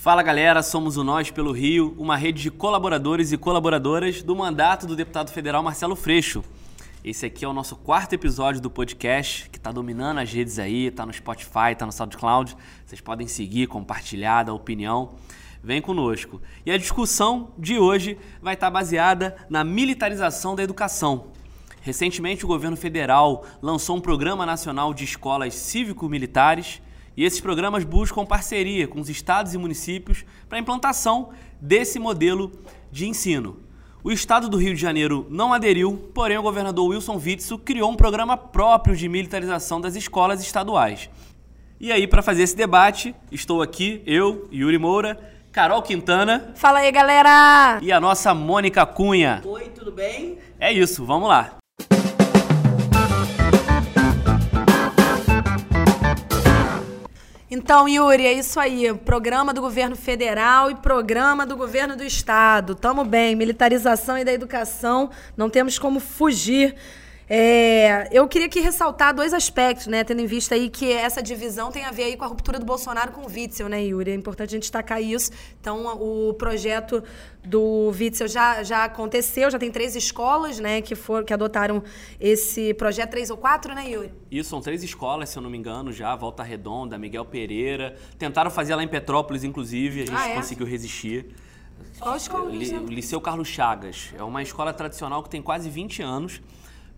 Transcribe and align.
Fala 0.00 0.22
galera, 0.22 0.62
somos 0.62 0.96
o 0.96 1.02
Nós 1.02 1.28
pelo 1.28 1.50
Rio, 1.50 1.92
uma 1.98 2.16
rede 2.16 2.40
de 2.40 2.52
colaboradores 2.52 3.32
e 3.32 3.36
colaboradoras 3.36 4.22
do 4.22 4.36
mandato 4.36 4.86
do 4.86 4.94
deputado 4.94 5.32
federal 5.32 5.60
Marcelo 5.60 5.96
Freixo. 5.96 6.44
Esse 7.02 7.26
aqui 7.26 7.44
é 7.44 7.48
o 7.48 7.52
nosso 7.52 7.74
quarto 7.74 8.12
episódio 8.12 8.60
do 8.60 8.70
podcast, 8.70 9.50
que 9.50 9.58
está 9.58 9.72
dominando 9.72 10.18
as 10.18 10.32
redes 10.32 10.60
aí, 10.60 10.86
está 10.86 11.04
no 11.04 11.12
Spotify, 11.12 11.72
está 11.72 11.84
no 11.84 11.90
SoundCloud. 11.90 12.56
Vocês 12.86 13.00
podem 13.00 13.26
seguir, 13.26 13.66
compartilhar, 13.66 14.44
dar 14.44 14.54
opinião. 14.54 15.16
Vem 15.64 15.82
conosco. 15.82 16.40
E 16.64 16.70
a 16.70 16.78
discussão 16.78 17.50
de 17.58 17.76
hoje 17.76 18.16
vai 18.40 18.54
estar 18.54 18.68
tá 18.68 18.70
baseada 18.70 19.34
na 19.50 19.64
militarização 19.64 20.54
da 20.54 20.62
educação. 20.62 21.32
Recentemente, 21.80 22.44
o 22.44 22.48
governo 22.48 22.76
federal 22.76 23.44
lançou 23.60 23.96
um 23.96 24.00
programa 24.00 24.46
nacional 24.46 24.94
de 24.94 25.02
escolas 25.02 25.56
cívico-militares 25.56 26.80
e 27.18 27.24
esses 27.24 27.40
programas 27.40 27.82
buscam 27.82 28.24
parceria 28.24 28.86
com 28.86 29.00
os 29.00 29.10
estados 29.10 29.52
e 29.52 29.58
municípios 29.58 30.24
para 30.48 30.56
a 30.56 30.60
implantação 30.60 31.30
desse 31.60 31.98
modelo 31.98 32.52
de 32.92 33.08
ensino. 33.08 33.58
O 34.04 34.12
estado 34.12 34.48
do 34.48 34.56
Rio 34.56 34.72
de 34.72 34.80
Janeiro 34.80 35.26
não 35.28 35.52
aderiu, 35.52 36.10
porém 36.14 36.38
o 36.38 36.42
governador 36.42 36.90
Wilson 36.90 37.16
Witzel 37.16 37.58
criou 37.58 37.90
um 37.90 37.96
programa 37.96 38.36
próprio 38.36 38.94
de 38.94 39.08
militarização 39.08 39.80
das 39.80 39.96
escolas 39.96 40.40
estaduais. 40.40 41.10
E 41.80 41.90
aí, 41.90 42.06
para 42.06 42.22
fazer 42.22 42.44
esse 42.44 42.56
debate, 42.56 43.12
estou 43.32 43.62
aqui, 43.62 44.00
eu, 44.06 44.48
Yuri 44.52 44.78
Moura, 44.78 45.18
Carol 45.50 45.82
Quintana. 45.82 46.52
Fala 46.54 46.78
aí, 46.78 46.92
galera! 46.92 47.80
E 47.82 47.90
a 47.90 47.98
nossa 47.98 48.32
Mônica 48.32 48.86
Cunha. 48.86 49.42
Oi, 49.44 49.70
tudo 49.70 49.90
bem? 49.90 50.38
É 50.60 50.72
isso, 50.72 51.04
vamos 51.04 51.28
lá. 51.28 51.58
Então, 57.50 57.88
Yuri, 57.88 58.26
é 58.26 58.32
isso 58.34 58.60
aí. 58.60 58.92
Programa 58.92 59.54
do 59.54 59.62
governo 59.62 59.96
federal 59.96 60.70
e 60.70 60.74
programa 60.74 61.46
do 61.46 61.56
governo 61.56 61.96
do 61.96 62.04
estado. 62.04 62.74
Tamo 62.74 63.06
bem. 63.06 63.34
Militarização 63.34 64.18
e 64.18 64.24
da 64.24 64.30
educação, 64.30 65.08
não 65.34 65.48
temos 65.48 65.78
como 65.78 65.98
fugir. 65.98 66.74
É, 67.30 68.08
eu 68.10 68.26
queria 68.26 68.46
aqui 68.46 68.58
ressaltar 68.58 69.14
dois 69.14 69.34
aspectos, 69.34 69.86
né? 69.86 70.02
Tendo 70.02 70.22
em 70.22 70.26
vista 70.26 70.54
aí 70.54 70.70
que 70.70 70.90
essa 70.90 71.22
divisão 71.22 71.70
tem 71.70 71.84
a 71.84 71.90
ver 71.90 72.04
aí 72.04 72.16
com 72.16 72.24
a 72.24 72.26
ruptura 72.26 72.58
do 72.58 72.64
Bolsonaro 72.64 73.12
com 73.12 73.20
o 73.20 73.26
Witzel, 73.26 73.68
né, 73.68 73.84
Yuri? 73.84 74.12
É 74.12 74.14
importante 74.14 74.50
a 74.50 74.52
gente 74.52 74.62
destacar 74.62 75.02
isso. 75.02 75.30
Então, 75.60 75.84
o 76.00 76.32
projeto 76.32 77.04
do 77.44 77.90
Witzel 77.90 78.28
já, 78.28 78.62
já 78.62 78.84
aconteceu, 78.84 79.50
já 79.50 79.58
tem 79.58 79.70
três 79.70 79.94
escolas, 79.94 80.58
né, 80.58 80.80
que, 80.80 80.94
for, 80.94 81.22
que 81.22 81.32
adotaram 81.32 81.82
esse 82.18 82.72
projeto, 82.74 83.10
três 83.10 83.28
ou 83.28 83.36
quatro, 83.36 83.74
né, 83.74 83.90
Yuri? 83.90 84.10
Isso, 84.30 84.48
são 84.48 84.62
três 84.62 84.82
escolas, 84.82 85.28
se 85.28 85.36
eu 85.36 85.42
não 85.42 85.50
me 85.50 85.58
engano, 85.58 85.92
já, 85.92 86.16
Volta 86.16 86.42
Redonda, 86.42 86.96
Miguel 86.96 87.26
Pereira. 87.26 87.94
Tentaram 88.18 88.50
fazer 88.50 88.74
lá 88.74 88.82
em 88.82 88.88
Petrópolis, 88.88 89.44
inclusive, 89.44 90.02
a 90.02 90.06
gente 90.06 90.16
ah, 90.16 90.28
é? 90.30 90.34
conseguiu 90.34 90.66
resistir. 90.66 91.26
Qual 92.00 92.16
escola? 92.16 92.46
O 92.46 92.50
Liceu 92.50 93.20
Carlos 93.20 93.48
Chagas. 93.48 94.14
É 94.16 94.22
uma 94.22 94.42
escola 94.42 94.72
tradicional 94.72 95.22
que 95.22 95.28
tem 95.28 95.42
quase 95.42 95.68
20 95.68 96.02
anos 96.02 96.40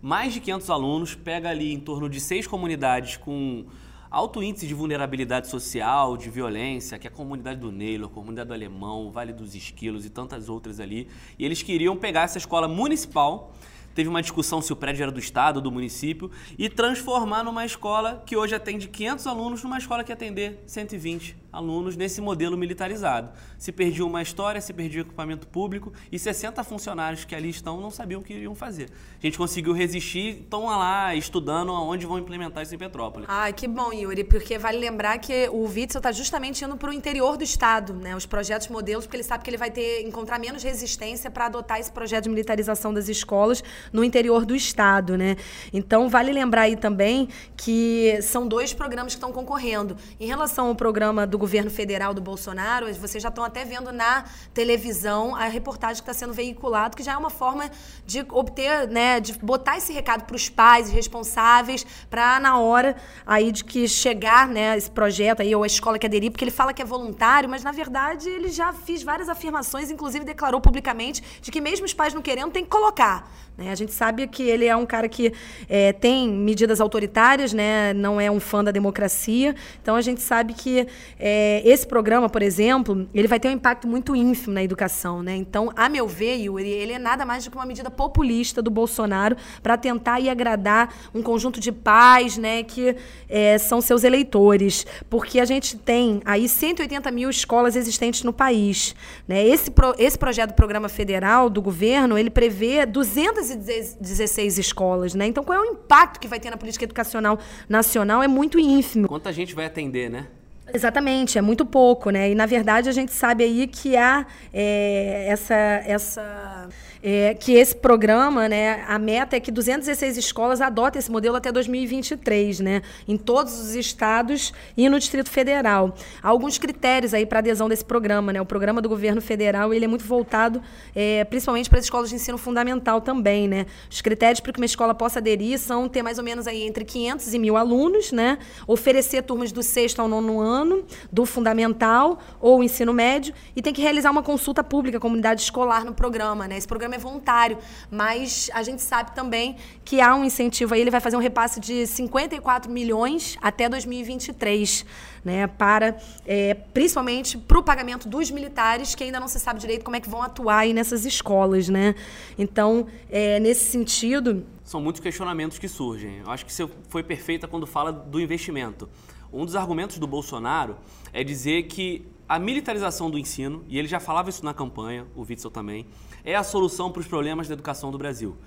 mais 0.01 0.33
de 0.33 0.39
500 0.39 0.69
alunos, 0.69 1.15
pega 1.15 1.49
ali 1.49 1.71
em 1.71 1.79
torno 1.79 2.09
de 2.09 2.19
seis 2.19 2.47
comunidades 2.47 3.17
com 3.17 3.65
alto 4.09 4.41
índice 4.41 4.67
de 4.67 4.73
vulnerabilidade 4.73 5.47
social, 5.47 6.17
de 6.17 6.29
violência, 6.29 6.97
que 6.97 7.07
é 7.07 7.09
a 7.09 7.13
comunidade 7.13 7.59
do 7.59 7.71
Neilo, 7.71 8.07
a 8.07 8.09
comunidade 8.09 8.47
do 8.47 8.53
Alemão, 8.53 9.05
o 9.05 9.11
Vale 9.11 9.31
dos 9.31 9.53
Esquilos 9.55 10.05
e 10.05 10.09
tantas 10.09 10.49
outras 10.49 10.79
ali. 10.79 11.07
E 11.37 11.45
eles 11.45 11.61
queriam 11.61 11.95
pegar 11.95 12.23
essa 12.23 12.37
escola 12.37 12.67
municipal 12.67 13.53
teve 13.93 14.07
uma 14.07 14.21
discussão 14.21 14.61
se 14.61 14.71
o 14.71 14.75
prédio 14.75 15.03
era 15.03 15.11
do 15.11 15.19
estado 15.19 15.57
ou 15.57 15.61
do 15.61 15.69
município 15.69 16.31
e 16.57 16.69
transformar 16.69 17.43
numa 17.43 17.65
escola 17.65 18.23
que 18.25 18.37
hoje 18.37 18.55
atende 18.55 18.87
500 18.87 19.27
alunos 19.27 19.63
numa 19.63 19.77
escola 19.77 20.01
que 20.01 20.13
atender 20.13 20.63
120 20.65 21.40
alunos 21.51 21.95
nesse 21.95 22.21
modelo 22.21 22.57
militarizado. 22.57 23.29
Se 23.57 23.71
perdia 23.71 24.05
uma 24.05 24.21
história, 24.21 24.61
se 24.61 24.73
perdia 24.73 25.01
equipamento 25.01 25.47
público 25.47 25.91
e 26.11 26.17
60 26.17 26.63
funcionários 26.63 27.25
que 27.25 27.35
ali 27.35 27.49
estão 27.49 27.81
não 27.81 27.91
sabiam 27.91 28.21
o 28.21 28.23
que 28.23 28.33
iriam 28.33 28.55
fazer. 28.55 28.89
A 29.21 29.25
gente 29.25 29.37
conseguiu 29.37 29.73
resistir, 29.73 30.41
estão 30.41 30.65
lá 30.65 31.13
estudando 31.15 31.71
aonde 31.71 32.05
vão 32.05 32.17
implementar 32.17 32.63
isso 32.63 32.73
em 32.73 32.77
Petrópolis. 32.77 33.27
Ah, 33.29 33.51
que 33.51 33.67
bom, 33.67 33.91
Yuri, 33.91 34.23
porque 34.23 34.57
vale 34.57 34.77
lembrar 34.77 35.17
que 35.17 35.49
o 35.49 35.65
Witzel 35.65 35.99
está 35.99 36.11
justamente 36.11 36.63
indo 36.63 36.77
para 36.77 36.89
o 36.89 36.93
interior 36.93 37.37
do 37.37 37.43
estado, 37.43 37.93
né? 37.93 38.15
Os 38.15 38.25
projetos 38.25 38.67
modelos, 38.67 39.05
porque 39.05 39.17
ele 39.17 39.23
sabe 39.23 39.43
que 39.43 39.49
ele 39.49 39.57
vai 39.57 39.71
ter 39.71 40.01
encontrar 40.01 40.39
menos 40.39 40.63
resistência 40.63 41.29
para 41.29 41.47
adotar 41.47 41.79
esse 41.79 41.91
projeto 41.91 42.25
de 42.25 42.29
militarização 42.29 42.93
das 42.93 43.09
escolas 43.09 43.63
no 43.91 44.03
interior 44.03 44.45
do 44.45 44.55
estado, 44.55 45.17
né? 45.17 45.35
Então 45.73 46.09
vale 46.09 46.31
lembrar 46.31 46.63
aí 46.63 46.75
também 46.75 47.27
que 47.57 48.19
são 48.21 48.47
dois 48.47 48.73
programas 48.73 49.13
que 49.13 49.17
estão 49.17 49.31
concorrendo. 49.31 49.97
Em 50.19 50.27
relação 50.27 50.67
ao 50.67 50.75
programa 50.75 51.25
do 51.27 51.40
governo 51.41 51.71
federal 51.71 52.13
do 52.13 52.21
Bolsonaro, 52.21 52.85
vocês 52.93 53.21
já 53.21 53.29
estão 53.29 53.43
até 53.43 53.65
vendo 53.65 53.91
na 53.91 54.25
televisão 54.53 55.35
a 55.35 55.45
reportagem 55.45 55.95
que 55.95 56.09
está 56.09 56.13
sendo 56.13 56.33
veiculado, 56.33 56.95
que 56.95 57.01
já 57.01 57.13
é 57.13 57.17
uma 57.17 57.31
forma 57.31 57.65
de 58.05 58.23
obter, 58.29 58.87
né, 58.87 59.19
de 59.19 59.33
botar 59.39 59.75
esse 59.77 59.91
recado 59.91 60.23
para 60.25 60.35
os 60.35 60.49
pais 60.49 60.91
responsáveis, 60.91 61.83
para 62.11 62.39
na 62.39 62.59
hora 62.59 62.95
aí 63.25 63.51
de 63.51 63.63
que 63.63 63.87
chegar, 63.87 64.47
né, 64.47 64.77
esse 64.77 64.91
projeto 64.91 65.41
aí 65.41 65.55
ou 65.55 65.63
a 65.63 65.67
escola 65.67 65.97
que 65.97 66.05
aderir, 66.05 66.29
porque 66.29 66.43
ele 66.43 66.51
fala 66.51 66.73
que 66.73 66.81
é 66.81 66.85
voluntário, 66.85 67.49
mas 67.49 67.63
na 67.63 67.71
verdade 67.71 68.29
ele 68.29 68.49
já 68.49 68.71
fez 68.71 69.01
várias 69.01 69.27
afirmações, 69.27 69.89
inclusive 69.89 70.23
declarou 70.23 70.61
publicamente 70.61 71.23
de 71.41 71.49
que 71.49 71.59
mesmo 71.59 71.87
os 71.87 71.93
pais 71.93 72.13
não 72.13 72.21
querendo 72.21 72.51
tem 72.51 72.63
que 72.63 72.69
colocar. 72.69 73.27
Né? 73.57 73.71
A 73.71 73.75
gente 73.75 73.93
sabe 73.93 74.27
que 74.27 74.43
ele 74.43 74.65
é 74.65 74.75
um 74.75 74.85
cara 74.85 75.07
que 75.07 75.33
é, 75.69 75.93
tem 75.93 76.29
medidas 76.29 76.79
autoritárias, 76.81 77.53
né? 77.53 77.93
não 77.93 78.19
é 78.19 78.29
um 78.31 78.39
fã 78.39 78.63
da 78.63 78.71
democracia. 78.71 79.55
Então 79.81 79.95
a 79.95 80.01
gente 80.01 80.21
sabe 80.21 80.53
que 80.53 80.87
é, 81.19 81.30
esse 81.63 81.85
programa, 81.85 82.29
por 82.29 82.41
exemplo, 82.41 83.07
ele 83.13 83.27
vai 83.27 83.39
ter 83.39 83.47
um 83.47 83.51
impacto 83.51 83.87
muito 83.87 84.15
ínfimo 84.15 84.53
na 84.53 84.63
educação. 84.63 85.21
Né? 85.21 85.35
Então, 85.35 85.71
a 85.75 85.89
meu 85.89 86.07
ver, 86.07 86.37
Yuri, 86.37 86.69
ele 86.69 86.93
é 86.93 86.99
nada 86.99 87.25
mais 87.25 87.43
do 87.43 87.51
que 87.51 87.57
uma 87.57 87.65
medida 87.65 87.91
populista 87.91 88.61
do 88.61 88.71
Bolsonaro 88.71 89.35
para 89.61 89.77
tentar 89.77 90.19
e 90.19 90.29
agradar 90.29 90.93
um 91.13 91.21
conjunto 91.21 91.59
de 91.59 91.71
pais 91.71 92.37
né, 92.37 92.63
que 92.63 92.95
é, 93.29 93.57
são 93.57 93.81
seus 93.81 94.03
eleitores. 94.03 94.85
Porque 95.09 95.39
a 95.39 95.45
gente 95.45 95.77
tem 95.77 96.21
aí 96.25 96.47
180 96.47 97.11
mil 97.11 97.29
escolas 97.29 97.75
existentes 97.75 98.23
no 98.23 98.33
país. 98.33 98.95
Né? 99.27 99.45
Esse, 99.45 99.71
pro, 99.71 99.93
esse 99.97 100.17
projeto 100.17 100.51
do 100.51 100.55
programa 100.55 100.89
federal 100.89 101.49
do 101.49 101.61
governo, 101.61 102.17
ele 102.17 102.29
prevê 102.29 102.85
200 102.85 103.41
216 103.55 104.57
escolas, 104.57 105.13
né? 105.13 105.25
Então, 105.27 105.43
qual 105.43 105.57
é 105.57 105.61
o 105.61 105.71
impacto 105.71 106.19
que 106.19 106.27
vai 106.27 106.39
ter 106.39 106.49
na 106.49 106.57
política 106.57 106.85
educacional 106.85 107.39
nacional? 107.67 108.21
É 108.21 108.27
muito 108.27 108.59
ínfimo. 108.59 109.07
Quanta 109.07 109.31
gente 109.31 109.55
vai 109.55 109.65
atender, 109.65 110.09
né? 110.09 110.27
Exatamente, 110.73 111.37
é 111.37 111.41
muito 111.41 111.65
pouco, 111.65 112.09
né? 112.09 112.29
E 112.31 112.35
na 112.35 112.45
verdade 112.45 112.87
a 112.89 112.91
gente 112.91 113.11
sabe 113.11 113.43
aí 113.43 113.67
que 113.67 113.97
há 113.97 114.25
é, 114.53 115.25
essa, 115.27 115.55
essa 115.55 116.69
é, 117.03 117.33
que 117.33 117.53
esse 117.53 117.75
programa, 117.75 118.47
né, 118.47 118.83
a 118.87 118.99
meta 118.99 119.35
é 119.35 119.39
que 119.39 119.51
216 119.51 120.17
escolas 120.17 120.61
adotem 120.61 120.99
esse 120.99 121.11
modelo 121.11 121.35
até 121.35 121.51
2023, 121.51 122.59
né, 122.59 122.81
em 123.07 123.17
todos 123.17 123.59
os 123.59 123.75
estados 123.75 124.53
e 124.77 124.87
no 124.89 124.99
Distrito 124.99 125.29
Federal. 125.29 125.95
Há 126.21 126.29
alguns 126.29 126.57
critérios 126.57 127.13
aí 127.13 127.25
para 127.25 127.39
adesão 127.39 127.67
desse 127.67 127.83
programa, 127.83 128.31
né? 128.31 128.41
O 128.41 128.45
programa 128.45 128.81
do 128.81 128.89
governo 128.89 129.21
federal 129.21 129.73
ele 129.73 129.85
é 129.85 129.87
muito 129.87 130.05
voltado, 130.05 130.61
é, 130.95 131.23
principalmente 131.25 131.69
para 131.69 131.79
as 131.79 131.85
escolas 131.85 132.09
de 132.09 132.15
ensino 132.15 132.37
fundamental 132.37 133.01
também, 133.01 133.47
né? 133.47 133.65
Os 133.89 134.01
critérios 134.01 134.39
para 134.39 134.53
que 134.53 134.59
uma 134.59 134.65
escola 134.65 134.93
possa 134.93 135.19
aderir 135.19 135.57
são 135.59 135.87
ter 135.87 136.03
mais 136.03 136.17
ou 136.17 136.23
menos 136.23 136.47
aí 136.47 136.63
entre 136.63 136.85
500 136.85 137.33
e 137.33 137.39
mil 137.39 137.57
alunos, 137.57 138.11
né? 138.11 138.37
Oferecer 138.67 139.23
turmas 139.23 139.51
do 139.51 139.63
sexto 139.63 140.01
ao 140.01 140.07
nono 140.07 140.39
ano, 140.39 140.85
do 141.11 141.25
fundamental 141.25 142.19
ou 142.39 142.63
ensino 142.63 142.93
médio 142.93 143.33
e 143.55 143.61
tem 143.61 143.73
que 143.73 143.81
realizar 143.81 144.11
uma 144.11 144.23
consulta 144.23 144.63
pública 144.63 144.97
à 144.97 145.01
comunidade 145.01 145.41
escolar 145.41 145.83
no 145.83 145.93
programa, 145.93 146.47
né? 146.47 146.57
Esse 146.57 146.67
programa 146.67 146.90
programa 146.91 146.95
é 146.95 146.99
voluntário, 146.99 147.57
mas 147.89 148.49
a 148.53 148.63
gente 148.63 148.81
sabe 148.81 149.15
também 149.15 149.55
que 149.85 150.01
há 150.01 150.15
um 150.15 150.23
incentivo 150.25 150.73
aí, 150.73 150.81
ele 150.81 150.91
vai 150.91 150.99
fazer 150.99 151.15
um 151.15 151.19
repasse 151.19 151.59
de 151.59 151.87
54 151.87 152.71
milhões 152.71 153.37
até 153.41 153.69
2023, 153.69 154.85
né, 155.23 155.47
para, 155.47 155.97
é, 156.25 156.53
principalmente 156.53 157.37
para 157.37 157.59
o 157.59 157.63
pagamento 157.63 158.09
dos 158.09 158.29
militares, 158.31 158.95
que 158.95 159.03
ainda 159.03 159.19
não 159.19 159.27
se 159.27 159.39
sabe 159.39 159.59
direito 159.59 159.83
como 159.83 159.95
é 159.95 160.01
que 160.01 160.09
vão 160.09 160.21
atuar 160.21 160.59
aí 160.59 160.73
nessas 160.73 161.05
escolas, 161.05 161.69
né? 161.69 161.95
Então, 162.37 162.87
é, 163.09 163.39
nesse 163.39 163.65
sentido... 163.65 164.45
São 164.63 164.81
muitos 164.81 165.01
questionamentos 165.01 165.59
que 165.59 165.67
surgem. 165.67 166.19
Eu 166.19 166.31
acho 166.31 166.45
que 166.45 166.53
você 166.53 166.67
foi 166.89 167.03
perfeita 167.03 167.47
quando 167.47 167.67
fala 167.67 167.91
do 167.91 168.19
investimento. 168.19 168.89
Um 169.31 169.45
dos 169.45 169.55
argumentos 169.55 169.97
do 169.97 170.07
Bolsonaro 170.07 170.77
é 171.13 171.23
dizer 171.23 171.63
que 171.63 172.05
a 172.27 172.39
militarização 172.39 173.11
do 173.11 173.19
ensino, 173.19 173.63
e 173.67 173.77
ele 173.77 173.89
já 173.89 173.99
falava 173.99 174.29
isso 174.29 174.45
na 174.45 174.53
campanha, 174.53 175.05
o 175.15 175.21
Witzel 175.21 175.51
também, 175.51 175.85
é 176.23 176.35
a 176.35 176.43
solução 176.43 176.91
para 176.91 176.99
os 176.99 177.07
problemas 177.07 177.47
da 177.47 177.53
educação 177.53 177.91
do 177.91 177.97
Brasil. 177.97 178.37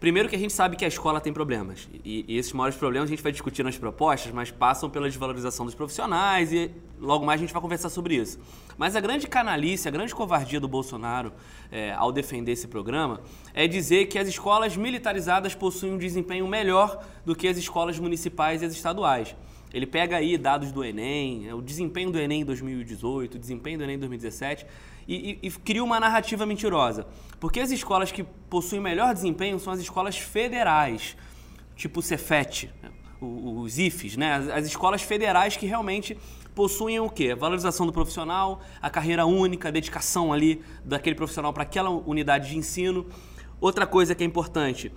Primeiro 0.00 0.28
que 0.28 0.36
a 0.36 0.38
gente 0.38 0.52
sabe 0.52 0.76
que 0.76 0.84
a 0.84 0.88
escola 0.88 1.20
tem 1.20 1.32
problemas. 1.32 1.88
E, 2.04 2.24
e, 2.28 2.38
esses 2.38 2.52
maiores 2.52 2.78
problemas 2.78 3.08
a 3.08 3.10
gente 3.10 3.22
vai 3.22 3.32
discutir 3.32 3.64
nas 3.64 3.76
propostas, 3.76 4.32
mas 4.32 4.48
passam 4.48 4.88
pela 4.88 5.08
desvalorização 5.08 5.66
dos 5.66 5.74
profissionais 5.74 6.52
e 6.52 6.70
logo 7.00 7.26
mais 7.26 7.40
a 7.40 7.42
gente 7.42 7.52
vai 7.52 7.60
conversar 7.60 7.88
sobre 7.88 8.14
isso. 8.14 8.38
Mas 8.76 8.94
a 8.94 9.00
grande 9.00 9.26
canalice, 9.26 9.88
a 9.88 9.90
grande 9.90 10.14
covardia 10.14 10.60
do 10.60 10.68
Bolsonaro 10.68 11.32
é, 11.72 11.92
ao 11.94 12.12
defender 12.12 12.52
esse 12.52 12.68
programa 12.68 13.20
é 13.52 13.66
dizer 13.66 14.06
que 14.06 14.20
as 14.20 14.28
escolas 14.28 14.76
militarizadas 14.76 15.56
possuem 15.56 15.94
um 15.94 15.98
desempenho 15.98 16.46
melhor 16.46 17.04
do 17.24 17.34
que 17.34 17.48
as 17.48 17.56
escolas 17.56 17.98
municipais 17.98 18.62
e 18.62 18.66
as 18.66 18.72
estaduais. 18.72 19.34
Ele 19.74 19.86
pega 19.86 20.16
aí 20.16 20.38
dados 20.38 20.70
do 20.70 20.84
Enem, 20.84 21.52
o 21.52 21.60
desempenho 21.60 22.10
do 22.12 22.18
Enem 22.18 22.42
em 22.42 22.44
2018, 22.44 23.34
o 23.34 23.38
desempenho 23.38 23.78
do 23.78 23.84
Enem 23.84 23.96
em 23.96 23.98
2017 23.98 24.64
e, 25.08 25.38
e, 25.42 25.48
e 25.48 25.50
cria 25.50 25.82
uma 25.82 25.98
narrativa 25.98 26.44
mentirosa. 26.44 27.06
Porque 27.40 27.58
as 27.58 27.70
escolas 27.70 28.12
que 28.12 28.22
possuem 28.22 28.80
melhor 28.80 29.14
desempenho 29.14 29.58
são 29.58 29.72
as 29.72 29.80
escolas 29.80 30.18
federais, 30.18 31.16
tipo 31.74 32.00
o 32.00 32.02
Cefet, 32.02 32.70
os 33.20 33.78
IFES, 33.78 34.16
né? 34.16 34.34
As, 34.34 34.48
as 34.48 34.66
escolas 34.66 35.02
federais 35.02 35.56
que 35.56 35.66
realmente 35.66 36.16
possuem 36.54 37.00
o 37.00 37.08
quê? 37.08 37.30
A 37.32 37.36
valorização 37.36 37.86
do 37.86 37.92
profissional, 37.92 38.60
a 38.82 38.90
carreira 38.90 39.24
única, 39.24 39.68
a 39.68 39.70
dedicação 39.70 40.32
ali 40.32 40.62
daquele 40.84 41.16
profissional 41.16 41.52
para 41.52 41.62
aquela 41.62 41.88
unidade 41.88 42.50
de 42.50 42.58
ensino. 42.58 43.06
Outra 43.60 43.86
coisa 43.86 44.14
que 44.14 44.22
é 44.22 44.26
importante, 44.26 44.92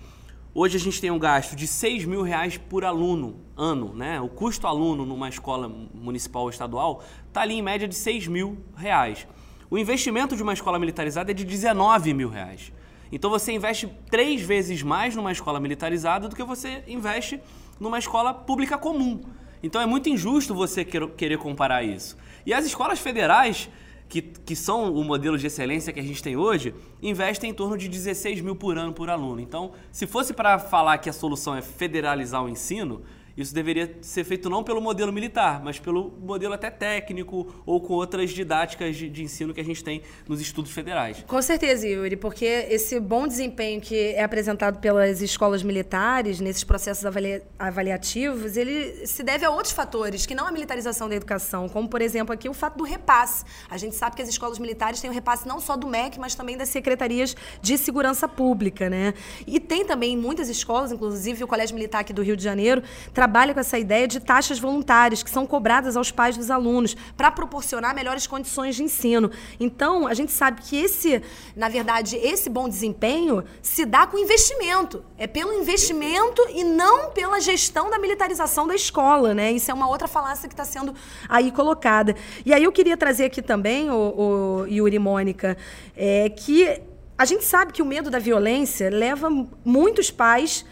hoje 0.53 0.77
a 0.77 0.79
gente 0.79 0.99
tem 0.99 1.09
um 1.09 1.19
gasto 1.19 1.55
de 1.55 1.67
6 1.67 2.05
mil 2.05 2.21
reais 2.21 2.57
por 2.57 2.83
aluno, 2.83 3.39
ano, 3.55 3.93
né? 3.93 4.19
O 4.19 4.27
custo 4.27 4.67
aluno 4.67 5.05
numa 5.05 5.29
escola 5.29 5.67
municipal 5.67 6.43
ou 6.43 6.49
estadual 6.49 7.03
está 7.27 7.41
ali 7.41 7.55
em 7.55 7.61
média 7.61 7.87
de 7.87 7.95
6 7.95 8.27
mil 8.27 8.57
reais. 8.75 9.25
O 9.71 9.77
investimento 9.77 10.35
de 10.35 10.43
uma 10.43 10.51
escola 10.51 10.77
militarizada 10.77 11.31
é 11.31 11.33
de 11.33 11.45
19 11.45 12.13
mil 12.13 12.27
reais. 12.27 12.73
Então 13.09 13.29
você 13.29 13.53
investe 13.53 13.87
três 14.09 14.41
vezes 14.41 14.83
mais 14.83 15.15
numa 15.15 15.31
escola 15.31 15.61
militarizada 15.61 16.27
do 16.27 16.35
que 16.35 16.43
você 16.43 16.83
investe 16.89 17.39
numa 17.79 17.97
escola 17.97 18.33
pública 18.33 18.77
comum. 18.77 19.21
Então 19.63 19.81
é 19.81 19.85
muito 19.85 20.09
injusto 20.09 20.53
você 20.53 20.83
querer 20.83 21.37
comparar 21.37 21.83
isso. 21.83 22.17
E 22.45 22.53
as 22.53 22.65
escolas 22.65 22.99
federais, 22.99 23.69
que, 24.09 24.21
que 24.21 24.57
são 24.57 24.93
o 24.93 25.05
modelo 25.05 25.37
de 25.37 25.47
excelência 25.47 25.93
que 25.93 26.01
a 26.01 26.03
gente 26.03 26.21
tem 26.21 26.35
hoje, 26.35 26.75
investem 27.01 27.51
em 27.51 27.53
torno 27.53 27.77
de 27.77 27.87
16 27.87 28.41
mil 28.41 28.57
por 28.57 28.77
ano 28.77 28.91
por 28.91 29.09
aluno. 29.09 29.39
Então, 29.39 29.71
se 29.89 30.05
fosse 30.05 30.33
para 30.33 30.59
falar 30.59 30.97
que 30.97 31.09
a 31.09 31.13
solução 31.13 31.55
é 31.55 31.61
federalizar 31.61 32.43
o 32.43 32.49
ensino, 32.49 33.03
isso 33.35 33.53
deveria 33.53 33.97
ser 34.01 34.23
feito 34.23 34.49
não 34.49 34.63
pelo 34.63 34.81
modelo 34.81 35.11
militar, 35.11 35.63
mas 35.63 35.79
pelo 35.79 36.11
modelo 36.21 36.53
até 36.53 36.69
técnico 36.69 37.61
ou 37.65 37.79
com 37.79 37.93
outras 37.93 38.31
didáticas 38.31 38.95
de, 38.95 39.09
de, 39.09 39.23
ensino 39.23 39.53
que 39.53 39.61
a 39.61 39.63
gente 39.63 39.83
tem 39.83 40.01
nos 40.27 40.41
estudos 40.41 40.71
federais. 40.71 41.23
Com 41.27 41.41
certeza, 41.41 41.87
Yuri, 41.87 42.15
porque 42.15 42.45
esse 42.45 42.99
bom 42.99 43.27
desempenho 43.27 43.79
que 43.79 43.95
é 43.95 44.23
apresentado 44.23 44.79
pelas 44.79 45.21
escolas 45.21 45.63
militares 45.63 46.39
nesses 46.39 46.63
processos 46.63 47.05
avalia 47.05 47.43
avaliativos, 47.57 48.57
ele 48.57 49.05
se 49.05 49.23
deve 49.23 49.45
a 49.45 49.49
outros 49.49 49.73
fatores 49.73 50.25
que 50.25 50.35
não 50.35 50.47
a 50.47 50.51
militarização 50.51 51.07
da 51.07 51.15
educação, 51.15 51.69
como 51.69 51.87
por 51.87 52.01
exemplo 52.01 52.33
aqui 52.33 52.49
o 52.49 52.53
fato 52.53 52.77
do 52.77 52.83
repasse. 52.83 53.45
A 53.69 53.77
gente 53.77 53.95
sabe 53.95 54.15
que 54.15 54.21
as 54.21 54.29
escolas 54.29 54.59
militares 54.59 54.99
têm 54.99 55.09
o 55.09 55.13
repasse 55.13 55.47
não 55.47 55.59
só 55.59 55.75
do 55.75 55.87
MEC, 55.87 56.19
mas 56.19 56.35
também 56.35 56.57
das 56.57 56.69
secretarias 56.69 57.35
de 57.61 57.77
segurança 57.77 58.27
pública, 58.27 58.89
né? 58.89 59.13
E 59.45 59.59
tem 59.59 59.85
também 59.85 60.17
muitas 60.17 60.49
escolas, 60.49 60.91
inclusive 60.91 61.43
o 61.43 61.47
Colégio 61.47 61.75
Militar 61.75 62.01
aqui 62.01 62.13
do 62.13 62.21
Rio 62.21 62.35
de 62.35 62.43
Janeiro, 62.43 62.81
trabalha 63.21 63.53
com 63.53 63.59
essa 63.59 63.77
ideia 63.77 64.07
de 64.07 64.19
taxas 64.19 64.57
voluntárias 64.57 65.21
que 65.21 65.29
são 65.29 65.45
cobradas 65.45 65.95
aos 65.95 66.09
pais 66.09 66.35
dos 66.35 66.49
alunos 66.49 66.97
para 67.15 67.29
proporcionar 67.29 67.93
melhores 67.93 68.25
condições 68.25 68.75
de 68.75 68.81
ensino. 68.81 69.29
Então, 69.59 70.07
a 70.07 70.15
gente 70.15 70.31
sabe 70.31 70.59
que 70.63 70.75
esse, 70.75 71.21
na 71.55 71.69
verdade, 71.69 72.15
esse 72.15 72.49
bom 72.49 72.67
desempenho 72.67 73.43
se 73.61 73.85
dá 73.85 74.07
com 74.07 74.17
investimento. 74.17 75.05
É 75.19 75.27
pelo 75.27 75.53
investimento 75.53 76.41
e 76.49 76.63
não 76.63 77.11
pela 77.11 77.39
gestão 77.39 77.91
da 77.91 77.99
militarização 77.99 78.65
da 78.65 78.73
escola, 78.73 79.35
né? 79.35 79.51
Isso 79.51 79.69
é 79.69 79.73
uma 79.75 79.87
outra 79.87 80.07
falácia 80.07 80.49
que 80.49 80.55
está 80.55 80.65
sendo 80.65 80.91
aí 81.29 81.51
colocada. 81.51 82.15
E 82.43 82.51
aí 82.51 82.63
eu 82.63 82.71
queria 82.71 82.97
trazer 82.97 83.25
aqui 83.25 83.43
também, 83.43 83.91
o, 83.91 84.63
o 84.63 84.65
Yuri 84.65 84.97
Mônica, 84.97 85.55
é, 85.95 86.27
que 86.27 86.81
a 87.15 87.25
gente 87.25 87.43
sabe 87.43 87.71
que 87.71 87.83
o 87.83 87.85
medo 87.85 88.09
da 88.09 88.17
violência 88.17 88.89
leva 88.89 89.29
muitos 89.63 90.09
pais 90.09 90.65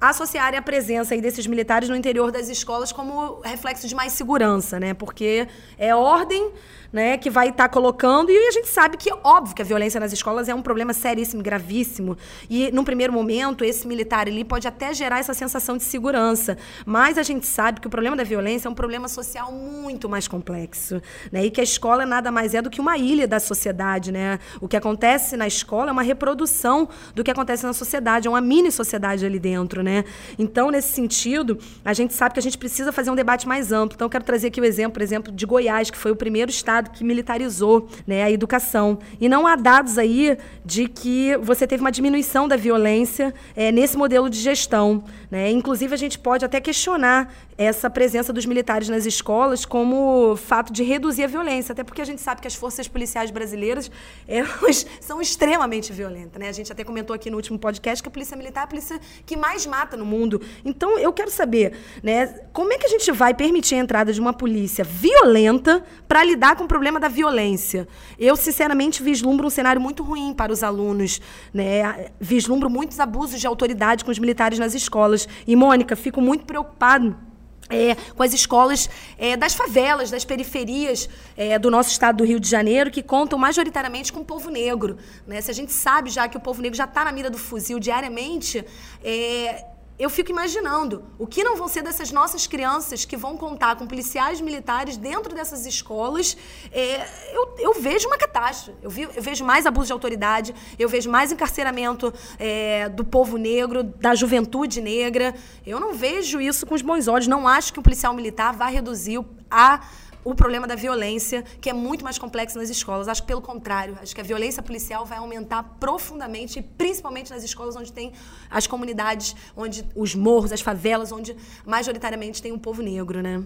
associarem 0.00 0.58
a 0.58 0.62
presença 0.62 1.14
aí 1.14 1.20
desses 1.20 1.46
militares 1.46 1.88
no 1.88 1.96
interior 1.96 2.30
das 2.30 2.48
escolas 2.48 2.92
como 2.92 3.40
reflexo 3.40 3.88
de 3.88 3.94
mais 3.94 4.12
segurança, 4.12 4.78
né? 4.78 4.94
Porque 4.94 5.48
é 5.78 5.94
ordem 5.94 6.50
né, 6.92 7.16
que 7.16 7.30
vai 7.30 7.48
estar 7.48 7.64
tá 7.64 7.68
colocando. 7.68 8.30
E 8.30 8.48
a 8.48 8.50
gente 8.50 8.68
sabe 8.68 8.96
que, 8.96 9.10
óbvio, 9.22 9.54
que 9.54 9.62
a 9.62 9.64
violência 9.64 9.98
nas 10.00 10.12
escolas 10.12 10.48
é 10.48 10.54
um 10.54 10.62
problema 10.62 10.92
seríssimo, 10.92 11.42
gravíssimo. 11.42 12.16
E, 12.48 12.70
num 12.72 12.84
primeiro 12.84 13.12
momento, 13.12 13.64
esse 13.64 13.86
militar 13.86 14.26
ali 14.26 14.44
pode 14.44 14.66
até 14.66 14.92
gerar 14.94 15.18
essa 15.18 15.34
sensação 15.34 15.76
de 15.76 15.84
segurança. 15.84 16.56
Mas 16.84 17.18
a 17.18 17.22
gente 17.22 17.46
sabe 17.46 17.80
que 17.80 17.86
o 17.86 17.90
problema 17.90 18.16
da 18.16 18.24
violência 18.24 18.68
é 18.68 18.70
um 18.70 18.74
problema 18.74 19.08
social 19.08 19.52
muito 19.52 20.08
mais 20.08 20.26
complexo. 20.28 21.00
Né? 21.30 21.46
E 21.46 21.50
que 21.50 21.60
a 21.60 21.64
escola 21.64 22.06
nada 22.06 22.30
mais 22.30 22.54
é 22.54 22.62
do 22.62 22.70
que 22.70 22.80
uma 22.80 22.96
ilha 22.96 23.26
da 23.26 23.40
sociedade. 23.40 24.12
Né? 24.12 24.38
O 24.60 24.68
que 24.68 24.76
acontece 24.76 25.36
na 25.36 25.46
escola 25.46 25.90
é 25.90 25.92
uma 25.92 26.02
reprodução 26.02 26.88
do 27.14 27.22
que 27.22 27.30
acontece 27.30 27.64
na 27.64 27.72
sociedade, 27.72 28.26
é 28.26 28.30
uma 28.30 28.40
mini 28.40 28.70
sociedade 28.70 29.24
ali 29.24 29.38
dentro. 29.38 29.82
Né? 29.82 30.04
Então, 30.38 30.70
nesse 30.70 30.92
sentido, 30.92 31.58
a 31.84 31.92
gente 31.92 32.14
sabe 32.14 32.34
que 32.34 32.40
a 32.40 32.42
gente 32.42 32.58
precisa 32.58 32.92
fazer 32.92 33.10
um 33.10 33.14
debate 33.14 33.46
mais 33.46 33.72
amplo. 33.72 33.94
Então, 33.94 34.06
eu 34.06 34.10
quero 34.10 34.24
trazer 34.24 34.48
aqui 34.48 34.60
o 34.60 34.64
exemplo, 34.64 34.92
por 34.92 35.02
exemplo, 35.02 35.32
de 35.32 35.46
Goiás, 35.46 35.90
que 35.90 35.98
foi 35.98 36.10
o 36.10 36.16
primeiro 36.16 36.50
estado 36.50 36.85
Estado 36.86 36.90
que 36.90 37.04
militarizou 37.04 37.88
né, 38.06 38.22
a 38.22 38.30
educação. 38.30 38.98
E 39.20 39.28
não 39.28 39.46
há 39.46 39.56
dados 39.56 39.98
aí 39.98 40.38
de 40.64 40.88
que 40.88 41.36
você 41.38 41.66
teve 41.66 41.82
uma 41.82 41.92
diminuição 41.92 42.48
da 42.48 42.56
violência 42.56 43.34
é, 43.54 43.70
nesse 43.72 43.96
modelo 43.96 44.30
de 44.30 44.38
gestão. 44.38 45.04
Né? 45.30 45.50
Inclusive, 45.50 45.92
a 45.92 45.96
gente 45.96 46.18
pode 46.18 46.44
até 46.44 46.60
questionar 46.60 47.32
essa 47.58 47.88
presença 47.88 48.32
dos 48.32 48.44
militares 48.44 48.88
nas 48.88 49.06
escolas 49.06 49.64
como 49.64 50.36
fato 50.36 50.72
de 50.72 50.82
reduzir 50.82 51.24
a 51.24 51.26
violência, 51.26 51.72
até 51.72 51.82
porque 51.82 52.02
a 52.02 52.04
gente 52.04 52.20
sabe 52.20 52.40
que 52.40 52.46
as 52.46 52.54
forças 52.54 52.86
policiais 52.86 53.30
brasileiras 53.30 53.90
elas 54.28 54.86
são 55.00 55.20
extremamente 55.20 55.92
violentas. 55.92 56.40
Né? 56.40 56.48
A 56.48 56.52
gente 56.52 56.70
até 56.70 56.84
comentou 56.84 57.14
aqui 57.14 57.30
no 57.30 57.36
último 57.36 57.58
podcast 57.58 58.02
que 58.02 58.08
a 58.08 58.12
polícia 58.12 58.36
militar 58.36 58.62
é 58.62 58.64
a 58.64 58.66
polícia 58.66 59.00
que 59.24 59.36
mais 59.36 59.64
mata 59.66 59.96
no 59.96 60.04
mundo. 60.04 60.40
Então, 60.64 60.98
eu 60.98 61.12
quero 61.12 61.30
saber 61.30 61.72
né, 62.02 62.26
como 62.52 62.72
é 62.72 62.78
que 62.78 62.86
a 62.86 62.88
gente 62.88 63.10
vai 63.12 63.32
permitir 63.32 63.76
a 63.76 63.78
entrada 63.78 64.12
de 64.12 64.20
uma 64.20 64.32
polícia 64.32 64.84
violenta 64.84 65.84
para 66.06 66.22
lidar 66.22 66.56
com 66.56 66.64
o 66.64 66.68
problema 66.68 67.00
da 67.00 67.08
violência. 67.08 67.88
Eu, 68.18 68.36
sinceramente, 68.36 69.02
vislumbro 69.02 69.46
um 69.46 69.50
cenário 69.50 69.80
muito 69.80 70.02
ruim 70.02 70.34
para 70.34 70.52
os 70.52 70.62
alunos. 70.62 71.20
Né? 71.54 72.10
Vislumbro 72.20 72.68
muitos 72.68 73.00
abusos 73.00 73.40
de 73.40 73.46
autoridade 73.46 74.04
com 74.04 74.10
os 74.10 74.18
militares 74.18 74.58
nas 74.58 74.74
escolas. 74.74 75.28
E, 75.46 75.56
Mônica, 75.56 75.96
fico 75.96 76.20
muito 76.20 76.44
preocupado 76.44 77.25
é, 77.70 77.94
com 78.14 78.22
as 78.22 78.32
escolas 78.32 78.88
é, 79.18 79.36
das 79.36 79.54
favelas, 79.54 80.10
das 80.10 80.24
periferias 80.24 81.08
é, 81.36 81.58
do 81.58 81.70
nosso 81.70 81.90
estado 81.90 82.18
do 82.18 82.24
Rio 82.24 82.40
de 82.40 82.48
Janeiro, 82.48 82.90
que 82.90 83.02
contam 83.02 83.38
majoritariamente 83.38 84.12
com 84.12 84.20
o 84.20 84.24
povo 84.24 84.50
negro. 84.50 84.96
Né? 85.26 85.40
Se 85.40 85.50
a 85.50 85.54
gente 85.54 85.72
sabe 85.72 86.10
já 86.10 86.28
que 86.28 86.36
o 86.36 86.40
povo 86.40 86.62
negro 86.62 86.76
já 86.76 86.84
está 86.84 87.04
na 87.04 87.12
mira 87.12 87.30
do 87.30 87.38
fuzil 87.38 87.78
diariamente, 87.78 88.64
é, 89.02 89.64
eu 89.98 90.10
fico 90.10 90.30
imaginando 90.30 91.04
o 91.18 91.26
que 91.26 91.42
não 91.42 91.56
vão 91.56 91.68
ser 91.68 91.82
dessas 91.82 92.12
nossas 92.12 92.46
crianças 92.46 93.04
que 93.06 93.16
vão 93.16 93.36
contar 93.36 93.76
com 93.76 93.86
policiais 93.86 94.40
militares 94.40 94.96
dentro 94.98 95.34
dessas 95.34 95.64
escolas. 95.64 96.36
É, 96.70 97.06
eu, 97.34 97.54
eu, 97.58 97.74
vejo 97.80 98.06
uma 98.06 98.18
catástrofe. 98.18 98.78
Eu, 98.82 98.90
vi, 98.90 99.02
eu, 99.02 99.22
vejo 99.22 99.44
mais 99.44 99.64
abuso 99.64 99.86
de 99.86 99.92
autoridade, 99.92 100.54
eu 100.78 100.88
vejo 100.88 101.10
mais 101.10 101.32
encarceramento 101.32 102.12
é, 102.38 102.90
do 102.90 103.04
povo 103.04 103.38
negro, 103.38 103.82
da 103.82 104.14
juventude 104.14 104.82
negra. 104.82 105.34
Eu 105.66 105.80
não 105.80 105.94
vejo 105.94 106.40
isso 106.40 106.66
com 106.66 106.74
os 106.74 106.82
bons 106.82 107.08
olhos. 107.08 107.26
Não 107.26 107.48
acho 107.48 107.72
que 107.72 107.80
um 107.80 107.82
policial 107.82 108.12
militar 108.12 108.52
vá 108.52 108.66
reduzir 108.66 109.24
a 109.50 109.80
o 110.26 110.34
problema 110.34 110.66
da 110.66 110.74
violência, 110.74 111.44
que 111.60 111.70
é 111.70 111.72
muito 111.72 112.02
mais 112.02 112.18
complexo 112.18 112.58
nas 112.58 112.68
escolas. 112.68 113.06
Acho 113.06 113.22
que, 113.22 113.28
pelo 113.28 113.40
contrário, 113.40 113.96
acho 114.02 114.12
que 114.12 114.20
a 114.20 114.24
violência 114.24 114.60
policial 114.60 115.06
vai 115.06 115.18
aumentar 115.18 115.62
profundamente, 115.78 116.60
principalmente 116.76 117.30
nas 117.30 117.44
escolas 117.44 117.76
onde 117.76 117.92
tem 117.92 118.12
as 118.50 118.66
comunidades, 118.66 119.36
onde 119.56 119.86
os 119.94 120.16
morros, 120.16 120.50
as 120.50 120.60
favelas, 120.60 121.12
onde 121.12 121.36
majoritariamente 121.64 122.42
tem 122.42 122.50
o 122.50 122.56
um 122.56 122.58
povo 122.58 122.82
negro, 122.82 123.22
né? 123.22 123.44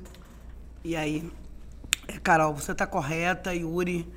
E 0.83 0.97
aí, 0.97 1.31
Carol, 2.23 2.55
você 2.55 2.73
está 2.73 2.87
correta, 2.87 3.55
Yuri, 3.55 4.11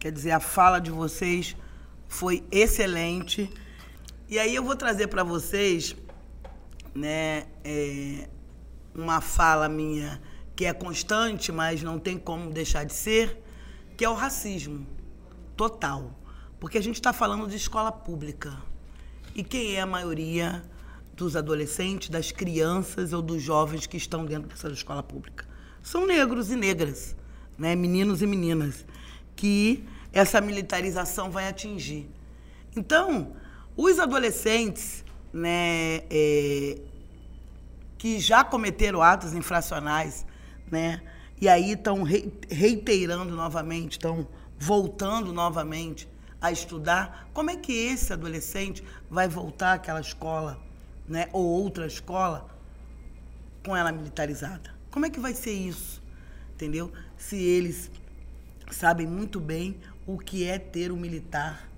quer 0.00 0.10
dizer, 0.10 0.32
a 0.32 0.40
fala 0.40 0.80
de 0.80 0.90
vocês 0.90 1.54
foi 2.08 2.42
excelente. 2.50 3.48
E 4.28 4.40
aí 4.40 4.56
eu 4.56 4.64
vou 4.64 4.74
trazer 4.74 5.06
para 5.06 5.22
vocês, 5.22 5.94
né, 6.92 7.44
é, 7.62 8.28
uma 8.92 9.20
fala 9.20 9.68
minha 9.68 10.20
que 10.58 10.64
é 10.64 10.72
constante, 10.72 11.52
mas 11.52 11.84
não 11.84 12.00
tem 12.00 12.18
como 12.18 12.50
deixar 12.50 12.82
de 12.82 12.92
ser, 12.92 13.40
que 13.96 14.04
é 14.04 14.10
o 14.10 14.14
racismo 14.14 14.84
total. 15.56 16.18
Porque 16.58 16.76
a 16.76 16.82
gente 16.82 16.96
está 16.96 17.12
falando 17.12 17.46
de 17.46 17.54
escola 17.54 17.92
pública. 17.92 18.60
E 19.36 19.44
quem 19.44 19.76
é 19.76 19.80
a 19.80 19.86
maioria 19.86 20.64
dos 21.14 21.36
adolescentes, 21.36 22.08
das 22.08 22.32
crianças 22.32 23.12
ou 23.12 23.22
dos 23.22 23.40
jovens 23.40 23.86
que 23.86 23.96
estão 23.96 24.26
dentro 24.26 24.48
dessa 24.48 24.66
escola 24.72 25.00
pública? 25.00 25.46
São 25.80 26.04
negros 26.04 26.50
e 26.50 26.56
negras, 26.56 27.14
né? 27.56 27.76
meninos 27.76 28.20
e 28.20 28.26
meninas, 28.26 28.84
que 29.36 29.84
essa 30.12 30.40
militarização 30.40 31.30
vai 31.30 31.46
atingir. 31.46 32.10
Então, 32.74 33.36
os 33.76 34.00
adolescentes 34.00 35.04
né, 35.32 36.02
é, 36.10 36.80
que 37.96 38.18
já 38.18 38.42
cometeram 38.42 39.00
atos 39.00 39.34
infracionais 39.34 40.26
né? 40.70 41.02
E 41.40 41.48
aí 41.48 41.72
estão 41.72 42.02
reiterando 42.02 43.34
novamente, 43.34 43.92
estão 43.92 44.26
voltando 44.58 45.32
novamente 45.32 46.08
a 46.40 46.50
estudar. 46.50 47.28
Como 47.32 47.50
é 47.50 47.56
que 47.56 47.72
esse 47.72 48.12
adolescente 48.12 48.82
vai 49.10 49.28
voltar 49.28 49.74
àquela 49.74 50.00
escola, 50.00 50.60
né? 51.06 51.28
Ou 51.32 51.44
outra 51.44 51.86
escola 51.86 52.48
com 53.64 53.76
ela 53.76 53.92
militarizada? 53.92 54.74
Como 54.90 55.06
é 55.06 55.10
que 55.10 55.20
vai 55.20 55.34
ser 55.34 55.52
isso? 55.52 56.02
Entendeu? 56.54 56.92
Se 57.16 57.36
eles 57.36 57.90
sabem 58.70 59.06
muito 59.06 59.38
bem 59.38 59.78
o 60.06 60.18
que 60.18 60.44
é 60.44 60.58
ter 60.58 60.90
um 60.90 60.96
militar, 60.96 61.68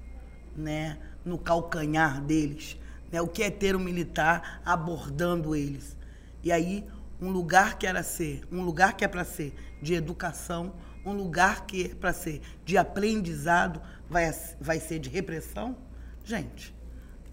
né, 0.56 0.99
no 1.25 1.38
calcanhar 1.38 2.20
deles, 2.23 2.78
né? 3.12 3.20
O 3.20 3.28
que 3.28 3.42
é 3.42 3.50
ter 3.50 3.76
um 3.76 3.80
militar 3.80 4.62
abordando 4.64 5.54
eles. 5.54 5.97
E 6.42 6.50
aí 6.50 6.87
um 7.20 7.30
lugar 7.30 7.78
que 7.78 7.86
era 7.86 8.02
ser, 8.02 8.42
um 8.50 8.62
lugar 8.62 8.96
que 8.96 9.04
é 9.04 9.08
para 9.08 9.24
ser 9.24 9.54
de 9.82 9.94
educação, 9.94 10.74
um 11.04 11.12
lugar 11.12 11.66
que 11.66 11.86
é 11.86 11.94
para 11.94 12.12
ser 12.12 12.40
de 12.64 12.76
aprendizado, 12.76 13.80
vai, 14.08 14.32
vai 14.60 14.80
ser 14.80 14.98
de 14.98 15.08
repressão? 15.08 15.76
Gente, 16.24 16.74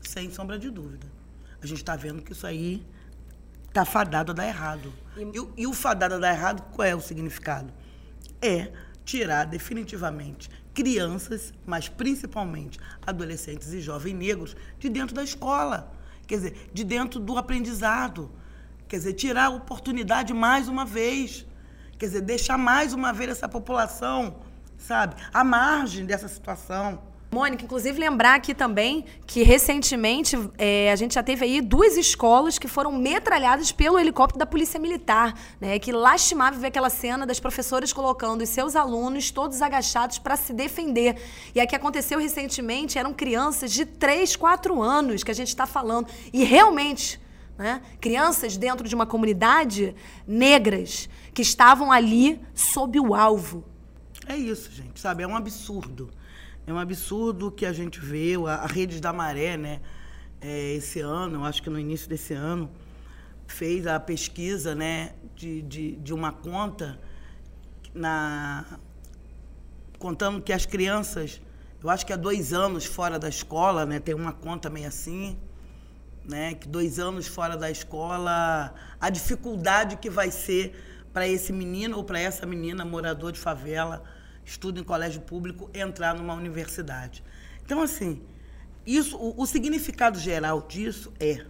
sem 0.01 0.31
sombra 0.31 0.57
de 0.57 0.69
dúvida. 0.69 1.07
A 1.61 1.65
gente 1.65 1.79
está 1.79 1.95
vendo 1.95 2.21
que 2.21 2.31
isso 2.31 2.45
aí 2.45 2.85
está 3.67 3.83
fadado 3.85 4.31
a 4.31 4.35
dar 4.35 4.47
errado. 4.47 4.93
E, 5.15 5.21
e, 5.21 5.63
e 5.63 5.67
o 5.67 5.73
fadado 5.73 6.15
a 6.15 6.17
dar 6.17 6.33
errado, 6.33 6.61
qual 6.73 6.87
é 6.87 6.95
o 6.95 7.01
significado? 7.01 7.73
É 8.41 8.71
tirar 9.03 9.45
definitivamente 9.45 10.49
crianças, 10.73 11.53
mas 11.65 11.89
principalmente 11.89 12.79
adolescentes 13.05 13.73
e 13.73 13.81
jovens 13.81 14.13
negros, 14.13 14.55
de 14.77 14.89
dentro 14.89 15.15
da 15.15 15.23
escola. 15.23 15.91
Quer 16.27 16.35
dizer, 16.35 16.69
de 16.73 16.83
dentro 16.83 17.19
do 17.19 17.37
aprendizado. 17.37 18.29
Quer 18.87 18.97
dizer, 18.97 19.13
tirar 19.13 19.45
a 19.45 19.49
oportunidade 19.49 20.33
mais 20.33 20.67
uma 20.67 20.85
vez. 20.85 21.45
Quer 21.97 22.05
dizer, 22.05 22.21
deixar 22.21 22.57
mais 22.57 22.93
uma 22.93 23.11
vez 23.11 23.31
essa 23.31 23.49
população, 23.49 24.37
sabe, 24.77 25.15
à 25.33 25.43
margem 25.43 26.05
dessa 26.05 26.27
situação. 26.27 26.99
Mônica, 27.29 27.65
inclusive 27.65 27.99
lembrar 27.99 28.35
aqui 28.35 28.53
também 28.53 29.03
que 29.25 29.43
recentemente 29.43 30.37
é, 30.57 30.89
a 30.89 30.95
gente 30.95 31.15
já 31.15 31.21
teve 31.21 31.43
aí 31.43 31.59
duas 31.59 31.97
escolas 31.97 32.57
que 32.57 32.69
foram 32.69 32.93
metralhadas 32.93 33.69
pelo 33.69 33.99
helicóptero 33.99 34.39
da 34.39 34.45
Polícia 34.45 34.79
Militar, 34.79 35.33
né? 35.59 35.77
Que 35.77 35.91
lastimável 35.91 36.57
ver 36.57 36.67
aquela 36.67 36.89
cena 36.89 37.25
das 37.25 37.37
professoras 37.37 37.91
colocando 37.91 38.43
os 38.43 38.49
seus 38.49 38.77
alunos 38.77 39.29
todos 39.29 39.61
agachados 39.61 40.17
para 40.19 40.37
se 40.37 40.53
defender. 40.53 41.21
E 41.53 41.59
a 41.59 41.67
que 41.67 41.75
aconteceu 41.75 42.17
recentemente 42.17 42.97
eram 42.97 43.13
crianças 43.13 43.73
de 43.73 43.85
3, 43.85 44.37
4 44.37 44.81
anos 44.81 45.21
que 45.21 45.31
a 45.31 45.35
gente 45.35 45.49
está 45.49 45.65
falando. 45.65 46.07
E 46.31 46.45
realmente, 46.45 47.19
né? 47.57 47.81
Crianças 47.99 48.57
dentro 48.57 48.87
de 48.87 48.93
uma 48.93 49.05
comunidade 49.05 49.95
negras 50.27 51.09
que 51.33 51.41
estavam 51.41 51.91
ali 51.91 52.39
sob 52.53 52.99
o 52.99 53.15
alvo. 53.15 53.63
É 54.27 54.35
isso, 54.35 54.71
gente, 54.71 54.99
sabe? 54.99 55.23
É 55.23 55.27
um 55.27 55.35
absurdo. 55.35 56.09
É 56.65 56.73
um 56.73 56.77
absurdo 56.77 57.51
que 57.51 57.65
a 57.65 57.73
gente 57.73 57.99
vê, 57.99 58.35
a, 58.45 58.55
a 58.55 58.67
Redes 58.67 58.99
da 58.99 59.13
Maré, 59.13 59.57
né? 59.57 59.81
É, 60.39 60.73
esse 60.73 60.99
ano, 60.99 61.43
acho 61.45 61.63
que 61.63 61.69
no 61.69 61.79
início 61.79 62.07
desse 62.07 62.33
ano, 62.33 62.69
fez 63.47 63.87
a 63.87 63.99
pesquisa 63.99 64.75
né, 64.75 65.13
de, 65.35 65.61
de, 65.63 65.95
de 65.95 66.13
uma 66.13 66.31
conta 66.31 66.99
na, 67.93 68.79
contando 69.97 70.41
que 70.41 70.53
as 70.53 70.65
crianças, 70.65 71.41
eu 71.81 71.89
acho 71.89 72.05
que 72.05 72.13
há 72.13 72.17
dois 72.17 72.53
anos 72.53 72.85
fora 72.85 73.17
da 73.17 73.29
escola, 73.29 73.85
né, 73.85 73.99
tem 73.99 74.13
uma 74.13 74.33
conta 74.33 74.69
meio 74.69 74.87
assim, 74.87 75.37
né, 76.27 76.53
que 76.53 76.67
dois 76.67 76.99
anos 76.99 77.27
fora 77.27 77.55
da 77.55 77.71
escola, 77.71 78.73
a 78.99 79.09
dificuldade 79.09 79.97
que 79.97 80.09
vai 80.09 80.29
ser 80.29 80.75
para 81.13 81.27
esse 81.27 81.53
menino 81.53 81.97
ou 81.97 82.03
para 82.03 82.19
essa 82.19 82.45
menina 82.45 82.83
morador 82.83 83.31
de 83.31 83.39
favela 83.39 84.03
estuda 84.45 84.79
em 84.79 84.83
colégio 84.83 85.21
público, 85.21 85.69
entrar 85.73 86.15
numa 86.15 86.33
universidade. 86.33 87.23
Então, 87.65 87.81
assim, 87.81 88.21
isso, 88.85 89.17
o, 89.17 89.41
o 89.41 89.45
significado 89.45 90.17
geral 90.19 90.61
disso 90.61 91.11
é 91.19 91.45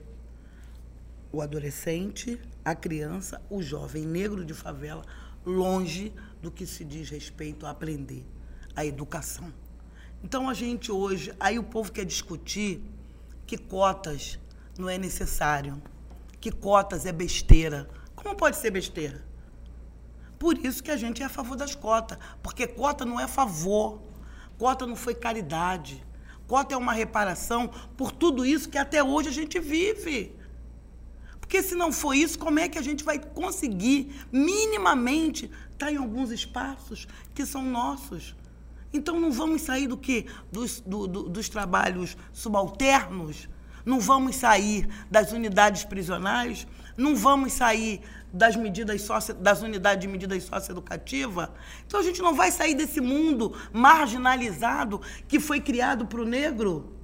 o 1.31 1.41
adolescente, 1.41 2.39
a 2.65 2.73
criança, 2.73 3.41
o 3.49 3.61
jovem 3.61 4.05
negro 4.05 4.43
de 4.43 4.53
favela, 4.53 5.03
longe 5.45 6.13
do 6.41 6.51
que 6.51 6.65
se 6.65 6.83
diz 6.83 7.09
respeito 7.09 7.65
a 7.65 7.69
aprender, 7.69 8.25
a 8.75 8.85
educação. 8.85 9.53
Então 10.23 10.49
a 10.49 10.53
gente 10.53 10.91
hoje, 10.91 11.33
aí 11.39 11.59
o 11.59 11.63
povo 11.63 11.91
quer 11.91 12.05
discutir 12.05 12.81
que 13.45 13.57
cotas 13.57 14.39
não 14.77 14.89
é 14.89 14.97
necessário, 14.97 15.81
que 16.39 16.51
cotas 16.51 17.05
é 17.05 17.11
besteira. 17.11 17.89
Como 18.15 18.35
pode 18.35 18.57
ser 18.57 18.71
besteira? 18.71 19.25
Por 20.39 20.57
isso 20.65 20.83
que 20.83 20.91
a 20.91 20.97
gente 20.97 21.21
é 21.21 21.25
a 21.25 21.29
favor 21.29 21.57
das 21.57 21.73
cotas, 21.73 22.17
porque 22.43 22.67
cota 22.67 23.03
não 23.05 23.19
é 23.19 23.27
favor, 23.27 23.99
cota 24.57 24.85
não 24.85 24.95
foi 24.95 25.15
caridade, 25.15 26.05
cota 26.47 26.75
é 26.75 26.77
uma 26.77 26.93
reparação 26.93 27.69
por 27.95 28.11
tudo 28.11 28.45
isso 28.45 28.69
que 28.69 28.77
até 28.77 29.03
hoje 29.03 29.29
a 29.29 29.31
gente 29.31 29.59
vive. 29.59 30.35
Porque 31.39 31.63
se 31.63 31.75
não 31.75 31.91
for 31.91 32.13
isso, 32.13 32.37
como 32.37 32.59
é 32.59 32.67
que 32.67 32.77
a 32.77 32.81
gente 32.81 33.03
vai 33.03 33.17
conseguir 33.19 34.13
minimamente 34.31 35.49
estar 35.71 35.91
em 35.91 35.95
alguns 35.95 36.29
espaços 36.29 37.07
que 37.33 37.45
são 37.45 37.63
nossos? 37.63 38.35
Então 38.93 39.19
não 39.19 39.31
vamos 39.31 39.61
sair 39.61 39.87
do 39.87 39.97
que? 39.97 40.25
Dos, 40.51 40.81
do, 40.81 41.07
do, 41.07 41.29
dos 41.29 41.49
trabalhos 41.49 42.17
subalternos? 42.33 43.47
Não 43.87 44.01
vamos 44.01 44.35
sair 44.35 44.85
das 45.09 45.31
unidades 45.31 45.85
prisionais? 45.85 46.67
Não 46.97 47.15
vamos 47.15 47.53
sair 47.53 48.01
das 48.33 48.53
medidas 48.53 49.01
socio, 49.01 49.33
das 49.33 49.61
unidades 49.61 50.01
de 50.01 50.09
medidas 50.09 50.43
socioeducativas. 50.43 51.47
Então 51.85 52.01
a 52.01 52.03
gente 52.03 52.21
não 52.21 52.33
vai 52.35 52.51
sair 52.51 52.75
desse 52.75 52.99
mundo 52.99 53.55
marginalizado 53.71 54.99
que 55.25 55.39
foi 55.39 55.61
criado 55.61 56.05
para 56.05 56.19
o 56.19 56.25
negro. 56.25 56.97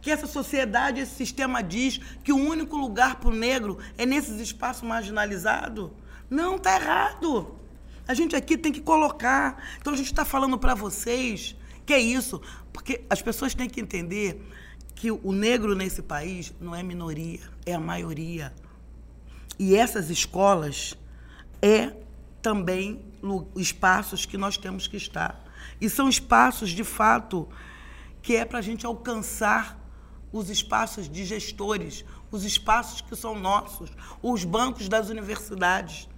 Que 0.00 0.10
essa 0.10 0.26
sociedade, 0.26 1.02
esse 1.02 1.14
sistema 1.14 1.62
diz 1.62 2.00
que 2.24 2.32
o 2.32 2.38
único 2.38 2.78
lugar 2.78 3.16
para 3.16 3.28
o 3.28 3.34
negro 3.34 3.76
é 3.98 4.06
nesses 4.06 4.40
espaços 4.40 4.84
marginalizados. 4.84 5.90
Não, 6.30 6.56
está 6.56 6.80
errado. 6.80 7.58
A 8.08 8.14
gente 8.14 8.34
aqui 8.34 8.56
tem 8.56 8.72
que 8.72 8.80
colocar. 8.80 9.62
Então 9.78 9.92
a 9.92 9.96
gente 9.98 10.06
está 10.06 10.24
falando 10.24 10.56
para 10.56 10.74
vocês 10.74 11.54
que 11.84 11.92
é 11.92 12.00
isso, 12.00 12.40
porque 12.72 13.04
as 13.10 13.20
pessoas 13.20 13.54
têm 13.54 13.68
que 13.68 13.82
entender 13.82 14.42
que 14.96 15.10
o 15.10 15.30
negro 15.30 15.74
nesse 15.74 16.00
país 16.00 16.52
não 16.58 16.74
é 16.74 16.82
minoria, 16.82 17.40
é 17.66 17.74
a 17.74 17.78
maioria. 17.78 18.52
E 19.58 19.76
essas 19.76 20.08
escolas 20.08 20.94
é 21.60 21.92
também 22.40 23.04
espaços 23.54 24.24
que 24.24 24.38
nós 24.38 24.56
temos 24.56 24.88
que 24.88 24.96
estar. 24.96 25.44
E 25.78 25.90
são 25.90 26.08
espaços, 26.08 26.70
de 26.70 26.82
fato, 26.82 27.46
que 28.22 28.36
é 28.36 28.44
para 28.44 28.58
a 28.58 28.62
gente 28.62 28.86
alcançar 28.86 29.78
os 30.32 30.48
espaços 30.48 31.08
de 31.10 31.26
gestores, 31.26 32.02
os 32.30 32.44
espaços 32.44 33.02
que 33.02 33.14
são 33.14 33.38
nossos, 33.38 33.90
os 34.22 34.44
bancos 34.44 34.88
das 34.88 35.10
universidades. 35.10 36.08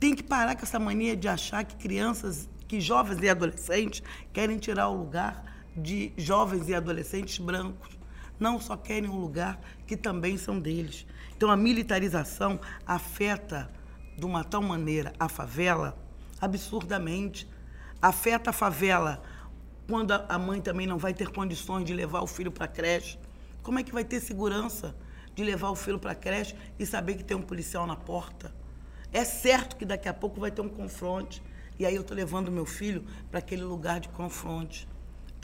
Tem 0.00 0.14
que 0.14 0.22
parar 0.22 0.56
com 0.56 0.62
essa 0.62 0.78
mania 0.78 1.14
de 1.14 1.28
achar 1.28 1.64
que 1.64 1.76
crianças, 1.76 2.48
que 2.66 2.80
jovens 2.80 3.22
e 3.22 3.28
adolescentes 3.28 4.02
querem 4.32 4.56
tirar 4.58 4.88
o 4.88 4.96
lugar 4.96 5.53
de 5.76 6.12
jovens 6.16 6.68
e 6.68 6.74
adolescentes 6.74 7.38
brancos. 7.38 7.98
Não 8.38 8.60
só 8.60 8.76
querem 8.76 9.08
um 9.08 9.18
lugar 9.18 9.60
que 9.86 9.96
também 9.96 10.36
são 10.36 10.58
deles. 10.58 11.06
Então, 11.36 11.50
a 11.50 11.56
militarização 11.56 12.60
afeta 12.86 13.70
de 14.16 14.24
uma 14.24 14.44
tal 14.44 14.62
maneira 14.62 15.12
a 15.18 15.28
favela, 15.28 15.96
absurdamente. 16.40 17.48
Afeta 18.00 18.50
a 18.50 18.52
favela 18.52 19.22
quando 19.88 20.12
a 20.12 20.38
mãe 20.38 20.60
também 20.60 20.86
não 20.86 20.98
vai 20.98 21.12
ter 21.12 21.28
condições 21.28 21.84
de 21.84 21.92
levar 21.92 22.22
o 22.22 22.26
filho 22.26 22.50
para 22.50 22.64
a 22.64 22.68
creche. 22.68 23.18
Como 23.62 23.78
é 23.78 23.82
que 23.82 23.92
vai 23.92 24.04
ter 24.04 24.20
segurança 24.20 24.94
de 25.34 25.42
levar 25.42 25.70
o 25.70 25.74
filho 25.74 25.98
para 25.98 26.12
a 26.12 26.14
creche 26.14 26.54
e 26.78 26.86
saber 26.86 27.14
que 27.14 27.24
tem 27.24 27.36
um 27.36 27.42
policial 27.42 27.86
na 27.86 27.96
porta? 27.96 28.54
É 29.12 29.24
certo 29.24 29.76
que 29.76 29.84
daqui 29.84 30.08
a 30.08 30.14
pouco 30.14 30.40
vai 30.40 30.50
ter 30.50 30.60
um 30.60 30.68
confronto. 30.68 31.40
E 31.78 31.84
aí 31.84 31.94
eu 31.94 32.02
estou 32.02 32.16
levando 32.16 32.50
meu 32.50 32.66
filho 32.66 33.04
para 33.30 33.38
aquele 33.38 33.62
lugar 33.62 34.00
de 34.00 34.08
confronto. 34.08 34.86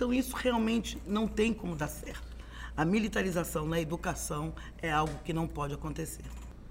Então, 0.00 0.14
isso 0.14 0.34
realmente 0.34 0.96
não 1.06 1.28
tem 1.28 1.52
como 1.52 1.76
dar 1.76 1.86
certo. 1.86 2.34
A 2.74 2.86
militarização 2.86 3.66
na 3.66 3.78
educação 3.78 4.54
é 4.80 4.90
algo 4.90 5.12
que 5.22 5.30
não 5.30 5.46
pode 5.46 5.74
acontecer. 5.74 6.22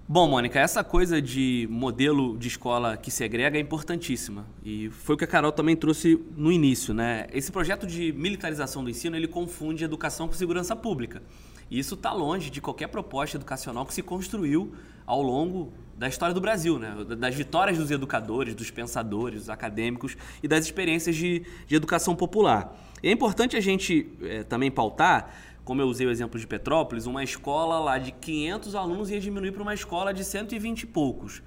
Bom, 0.07 0.27
Mônica, 0.27 0.59
essa 0.59 0.83
coisa 0.83 1.21
de 1.21 1.67
modelo 1.69 2.35
de 2.39 2.47
escola 2.47 2.97
que 2.97 3.11
segrega 3.11 3.55
é 3.55 3.61
importantíssima. 3.61 4.47
E 4.65 4.89
foi 4.89 5.13
o 5.13 5.17
que 5.19 5.25
a 5.25 5.27
Carol 5.27 5.51
também 5.51 5.75
trouxe 5.75 6.19
no 6.35 6.51
início, 6.51 6.91
né? 6.91 7.27
Esse 7.31 7.51
projeto 7.51 7.85
de 7.85 8.11
militarização 8.13 8.83
do 8.83 8.89
ensino, 8.89 9.15
ele 9.15 9.27
confunde 9.27 9.83
educação 9.83 10.27
com 10.27 10.33
segurança 10.33 10.75
pública. 10.75 11.21
E 11.69 11.77
isso 11.77 11.93
está 11.93 12.11
longe 12.11 12.49
de 12.49 12.59
qualquer 12.59 12.87
proposta 12.87 13.37
educacional 13.37 13.85
que 13.85 13.93
se 13.93 14.01
construiu 14.01 14.73
ao 15.05 15.21
longo 15.21 15.71
da 15.95 16.07
história 16.07 16.33
do 16.33 16.41
Brasil, 16.41 16.79
né? 16.79 16.95
das 17.15 17.35
vitórias 17.35 17.77
dos 17.77 17.91
educadores, 17.91 18.55
dos 18.55 18.71
pensadores, 18.71 19.41
dos 19.41 19.49
acadêmicos 19.51 20.17
e 20.41 20.47
das 20.47 20.65
experiências 20.65 21.15
de, 21.15 21.45
de 21.67 21.75
educação 21.75 22.15
popular. 22.15 22.75
E 23.01 23.09
é 23.09 23.11
importante 23.11 23.55
a 23.55 23.61
gente 23.61 24.11
é, 24.21 24.43
também 24.43 24.69
pautar 24.69 25.33
como 25.69 25.83
eu 25.83 25.87
usei 25.87 26.07
o 26.07 26.09
exemplo 26.09 26.39
de 26.39 26.47
Petrópolis, 26.47 27.05
uma 27.05 27.23
escola 27.23 27.77
lá 27.77 27.99
de 27.99 28.11
500 28.11 28.73
alunos 28.73 29.11
ia 29.11 29.19
diminuir 29.19 29.51
para 29.51 29.61
uma 29.61 29.75
escola 29.75 30.11
de 30.11 30.23
120 30.23 30.81
e 30.81 30.87
poucos. 30.87 31.43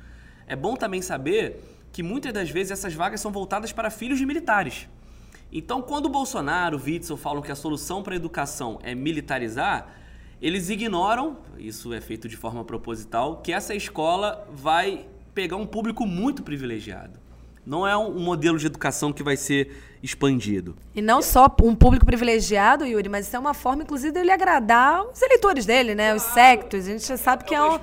É 0.47 0.55
bom 0.55 0.77
também 0.77 1.03
saber 1.03 1.61
que 1.93 2.05
muitas 2.05 2.33
das 2.33 2.49
vezes 2.49 2.71
essas 2.71 2.95
vagas 2.95 3.21
são 3.21 3.33
voltadas 3.33 3.73
para 3.73 3.91
filhos 3.91 4.21
de 4.21 4.25
militares. 4.25 4.89
Então, 5.51 5.83
quando 5.83 6.07
o 6.07 6.09
Bolsonaro, 6.09 6.79
o 6.79 6.81
Witzel 6.81 7.17
falam 7.17 7.43
que 7.43 7.51
a 7.51 7.57
solução 7.57 8.01
para 8.01 8.15
a 8.15 8.17
educação 8.17 8.79
é 8.85 8.95
militarizar, 8.95 9.93
eles 10.41 10.71
ignoram, 10.71 11.39
isso 11.59 11.93
é 11.93 12.01
feito 12.01 12.29
de 12.29 12.37
forma 12.37 12.65
proposital, 12.65 13.39
que 13.43 13.53
essa 13.53 13.75
escola 13.75 14.49
vai 14.53 15.05
pegar 15.35 15.57
um 15.57 15.67
público 15.67 16.07
muito 16.07 16.45
privilegiado. 16.45 17.19
Não 17.65 17.87
é 17.87 17.97
um 17.97 18.19
modelo 18.19 18.59
de 18.59 18.67
educação 18.67 19.13
que 19.13 19.23
vai 19.23 19.37
ser 19.37 19.99
expandido. 20.03 20.77
E 20.95 21.01
não 21.01 21.23
só 21.23 21.47
um 21.63 21.75
público 21.75 22.05
privilegiado, 22.05 22.85
Yuri, 22.85 23.09
mas 23.09 23.27
isso 23.27 23.37
é 23.37 23.39
uma 23.39 23.55
forma, 23.55 23.85
inclusive, 23.85 24.13
dele 24.13 24.33
agradar 24.33 25.05
os 25.05 25.23
eleitores 25.23 25.65
dele, 25.65 25.95
né? 25.95 26.15
Os 26.15 26.23
sectos. 26.23 26.87
A 26.87 26.91
gente 26.91 27.07
já 27.07 27.17
sabe 27.17 27.45
que 27.45 27.55
é 27.55 27.63
um. 27.63 27.79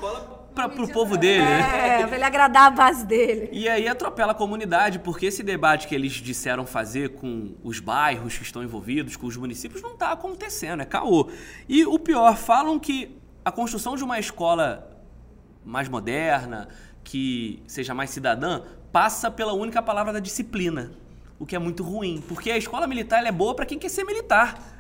Para 0.54 0.84
o 0.84 0.92
povo 0.92 1.16
dele, 1.16 1.44
né? 1.44 2.02
É, 2.02 2.06
pra 2.06 2.16
ele 2.18 2.26
agradar 2.26 2.64
a 2.64 2.70
base 2.70 3.06
dele. 3.06 3.48
E 3.54 3.70
aí 3.70 3.88
atropela 3.88 4.34
a 4.34 4.36
comunidade, 4.36 5.00
porque 5.00 5.28
esse 5.28 5.42
debate 5.42 5.88
que 5.88 5.96
eles 5.96 6.12
disseram 6.14 6.66
fazer 6.66 7.10
com 7.10 7.56
os 7.64 7.80
bairros 7.80 8.38
que 8.38 8.44
estão 8.44 8.62
envolvidos, 8.62 9.16
com 9.16 9.28
os 9.28 9.38
municípios, 9.38 9.82
não 9.82 9.94
está 9.94 10.12
acontecendo, 10.12 10.82
é 10.82 10.86
caô. 10.86 11.30
E 11.70 11.86
o 11.86 11.98
pior, 11.98 12.36
falam 12.36 12.78
que 12.78 13.16
a 13.46 13.52
construção 13.52 13.96
de 13.96 14.04
uma 14.04 14.20
escola 14.20 14.90
mais 15.64 15.88
moderna, 15.88 16.68
que 17.06 17.64
seja 17.66 17.94
mais 17.94 18.10
cidadã, 18.10 18.64
passa 18.92 19.30
pela 19.30 19.54
única 19.54 19.82
palavra 19.82 20.14
da 20.14 20.20
disciplina, 20.20 20.92
o 21.38 21.46
que 21.46 21.56
é 21.56 21.60
muito 21.60 21.84
ruim, 21.84 22.24
porque 22.28 22.52
a 22.52 22.58
escola 22.58 22.88
militar 22.88 23.26
é 23.26 23.32
boa 23.32 23.56
para 23.56 23.66
quem 23.66 23.80
quer 23.80 23.90
ser 23.90 24.04
militar. 24.04 24.78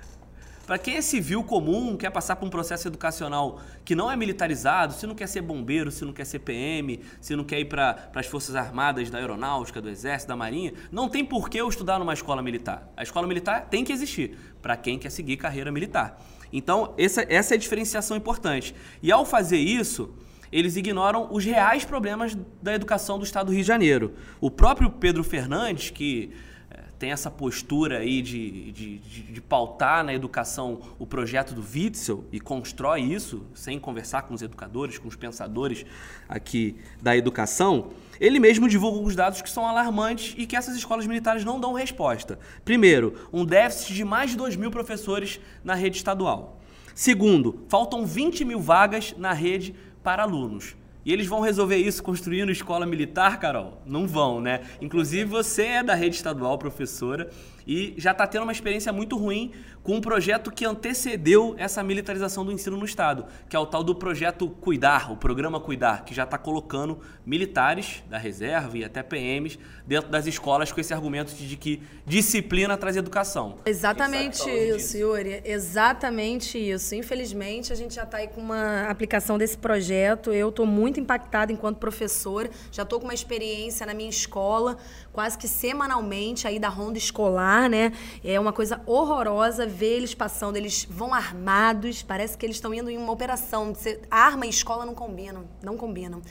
Para 0.69 0.77
quem 0.77 0.97
é 0.97 1.01
civil 1.01 1.43
comum, 1.43 1.97
quer 1.97 2.11
passar 2.11 2.35
por 2.35 2.45
um 2.45 2.49
processo 2.49 2.87
educacional 2.87 3.59
que 3.83 3.95
não 3.95 4.11
é 4.11 4.15
militarizado, 4.15 4.93
se 4.93 5.07
não 5.07 5.15
quer 5.15 5.27
ser 5.27 5.41
bombeiro, 5.41 5.89
se 5.89 6.05
não 6.05 6.13
quer 6.13 6.25
ser 6.25 6.37
PM, 6.37 6.99
se 7.19 7.35
não 7.35 7.43
quer 7.43 7.59
ir 7.59 7.65
para 7.65 8.11
as 8.13 8.27
Forças 8.27 8.55
Armadas 8.55 9.09
da 9.09 9.17
Aeronáutica, 9.17 9.81
do 9.81 9.89
Exército, 9.89 10.27
da 10.27 10.35
Marinha, 10.35 10.73
não 10.91 11.09
tem 11.09 11.25
por 11.25 11.49
que 11.49 11.57
eu 11.57 11.67
estudar 11.67 11.97
numa 11.97 12.13
escola 12.13 12.43
militar. 12.43 12.87
A 12.95 13.01
escola 13.01 13.25
militar 13.25 13.65
tem 13.67 13.83
que 13.83 13.91
existir 13.91 14.37
para 14.61 14.77
quem 14.77 14.99
quer 14.99 15.09
seguir 15.09 15.37
carreira 15.37 15.71
militar. 15.71 16.21
Então, 16.53 16.93
essa, 16.99 17.25
essa 17.27 17.55
é 17.55 17.57
a 17.57 17.59
diferenciação 17.59 18.15
importante. 18.15 18.75
E 19.01 19.11
ao 19.11 19.25
fazer 19.25 19.57
isso, 19.57 20.13
eles 20.51 20.75
ignoram 20.75 21.27
os 21.31 21.45
reais 21.45 21.85
problemas 21.85 22.37
da 22.61 22.73
educação 22.73 23.17
do 23.17 23.23
estado 23.23 23.47
do 23.47 23.51
Rio 23.51 23.61
de 23.61 23.67
Janeiro. 23.67 24.13
O 24.39 24.49
próprio 24.49 24.89
Pedro 24.89 25.23
Fernandes, 25.23 25.89
que 25.89 26.31
é, 26.71 26.79
tem 26.97 27.11
essa 27.11 27.29
postura 27.29 27.99
aí 27.99 28.21
de, 28.21 28.71
de, 28.71 28.97
de, 28.97 29.21
de, 29.23 29.41
pautar 29.41 30.03
na 30.03 30.13
educação 30.13 30.81
o 30.97 31.05
projeto 31.05 31.53
do 31.53 31.61
Witzel 31.61 32.25
e 32.31 32.39
constrói 32.39 33.01
isso 33.01 33.45
sem 33.53 33.79
conversar 33.79 34.23
com 34.23 34.33
os 34.33 34.41
educadores, 34.41 34.97
com 34.97 35.07
os 35.07 35.15
pensadores 35.15 35.85
aqui 36.27 36.75
da 37.01 37.15
educação, 37.15 37.91
ele 38.19 38.39
mesmo 38.39 38.67
divulga 38.67 38.97
alguns 38.97 39.15
dados 39.15 39.41
que 39.41 39.49
são 39.49 39.65
alarmantes 39.65 40.35
e 40.37 40.45
que 40.45 40.55
essas 40.55 40.75
escolas 40.75 41.07
militares 41.07 41.45
não 41.45 41.59
dão 41.59 41.73
resposta. 41.73 42.37
Primeiro, 42.65 43.15
um 43.31 43.45
déficit 43.45 43.93
de 43.93 44.03
mais 44.03 44.31
de 44.31 44.37
2 44.37 44.57
mil 44.57 44.69
professores 44.69 45.39
na 45.63 45.73
rede 45.73 45.97
estadual. 45.97 46.59
Segundo, 46.93 47.63
faltam 47.69 48.05
20 48.05 48.43
mil 48.43 48.59
vagas 48.59 49.15
na 49.17 49.31
rede 49.31 49.73
para 50.03 50.23
alunos. 50.23 50.75
E 51.05 51.13
eles 51.13 51.27
vão 51.27 51.39
resolver 51.39 51.77
isso 51.77 52.03
construindo 52.03 52.51
escola 52.51 52.85
militar, 52.85 53.39
Carol? 53.39 53.81
Não 53.85 54.05
vão, 54.05 54.41
né? 54.41 54.61
Inclusive 54.81 55.25
você 55.25 55.63
é 55.63 55.83
da 55.83 55.95
rede 55.95 56.17
estadual, 56.17 56.57
professora, 56.57 57.29
e 57.65 57.93
já 57.97 58.11
está 58.11 58.25
tendo 58.27 58.43
uma 58.43 58.51
experiência 58.51 58.91
muito 58.91 59.17
ruim 59.17 59.51
com 59.83 59.95
um 59.95 60.01
projeto 60.01 60.51
que 60.51 60.65
antecedeu 60.65 61.55
essa 61.57 61.81
militarização 61.81 62.45
do 62.45 62.51
ensino 62.51 62.77
no 62.77 62.85
Estado, 62.85 63.25
que 63.47 63.55
é 63.55 63.59
o 63.59 63.65
tal 63.65 63.83
do 63.83 63.95
projeto 63.95 64.47
Cuidar, 64.47 65.11
o 65.11 65.17
programa 65.17 65.59
Cuidar, 65.59 66.03
que 66.03 66.13
já 66.13 66.23
está 66.23 66.37
colocando 66.37 66.99
militares 67.25 68.03
da 68.09 68.17
reserva 68.17 68.77
e 68.77 68.83
até 68.83 69.01
PMs 69.01 69.57
dentro 69.87 70.09
das 70.09 70.27
escolas 70.27 70.71
com 70.71 70.79
esse 70.79 70.93
argumento 70.93 71.33
de 71.33 71.55
que 71.55 71.81
disciplina 72.05 72.77
traz 72.77 72.97
educação. 72.97 73.57
Exatamente 73.65 74.49
isso, 74.49 74.97
Yuri. 74.97 75.41
Exatamente 75.45 76.57
isso. 76.57 76.93
Infelizmente, 76.95 77.71
a 77.71 77.75
gente 77.75 77.95
já 77.95 78.03
está 78.03 78.17
aí 78.17 78.27
com 78.27 78.41
uma 78.41 78.83
aplicação 78.89 79.37
desse 79.37 79.57
projeto. 79.57 80.31
Eu 80.31 80.49
estou 80.49 80.65
muito 80.65 80.99
impactada 80.99 81.51
enquanto 81.51 81.77
professora. 81.77 82.49
Já 82.71 82.83
estou 82.83 82.99
com 82.99 83.05
uma 83.05 83.13
experiência 83.13 83.85
na 83.85 83.93
minha 83.93 84.09
escola, 84.09 84.77
quase 85.11 85.37
que 85.37 85.47
semanalmente 85.47 86.47
aí 86.47 86.59
da 86.59 86.69
ronda 86.69 86.97
escolar, 86.97 87.69
né? 87.69 87.91
É 88.23 88.39
uma 88.39 88.53
coisa 88.53 88.81
horrorosa 88.85 89.65
ver 89.65 89.97
eles 89.97 90.13
passando, 90.13 90.55
eles 90.55 90.87
vão 90.89 91.13
armados, 91.13 92.03
parece 92.03 92.37
que 92.37 92.45
eles 92.45 92.57
estão 92.57 92.73
indo 92.73 92.89
em 92.89 92.97
uma 92.97 93.11
operação. 93.11 93.73
arma 94.09 94.45
e 94.45 94.49
escola 94.49 94.85
não 94.85 94.93
combinam, 94.93 95.45
não 95.63 95.77
combinam. 95.77 96.21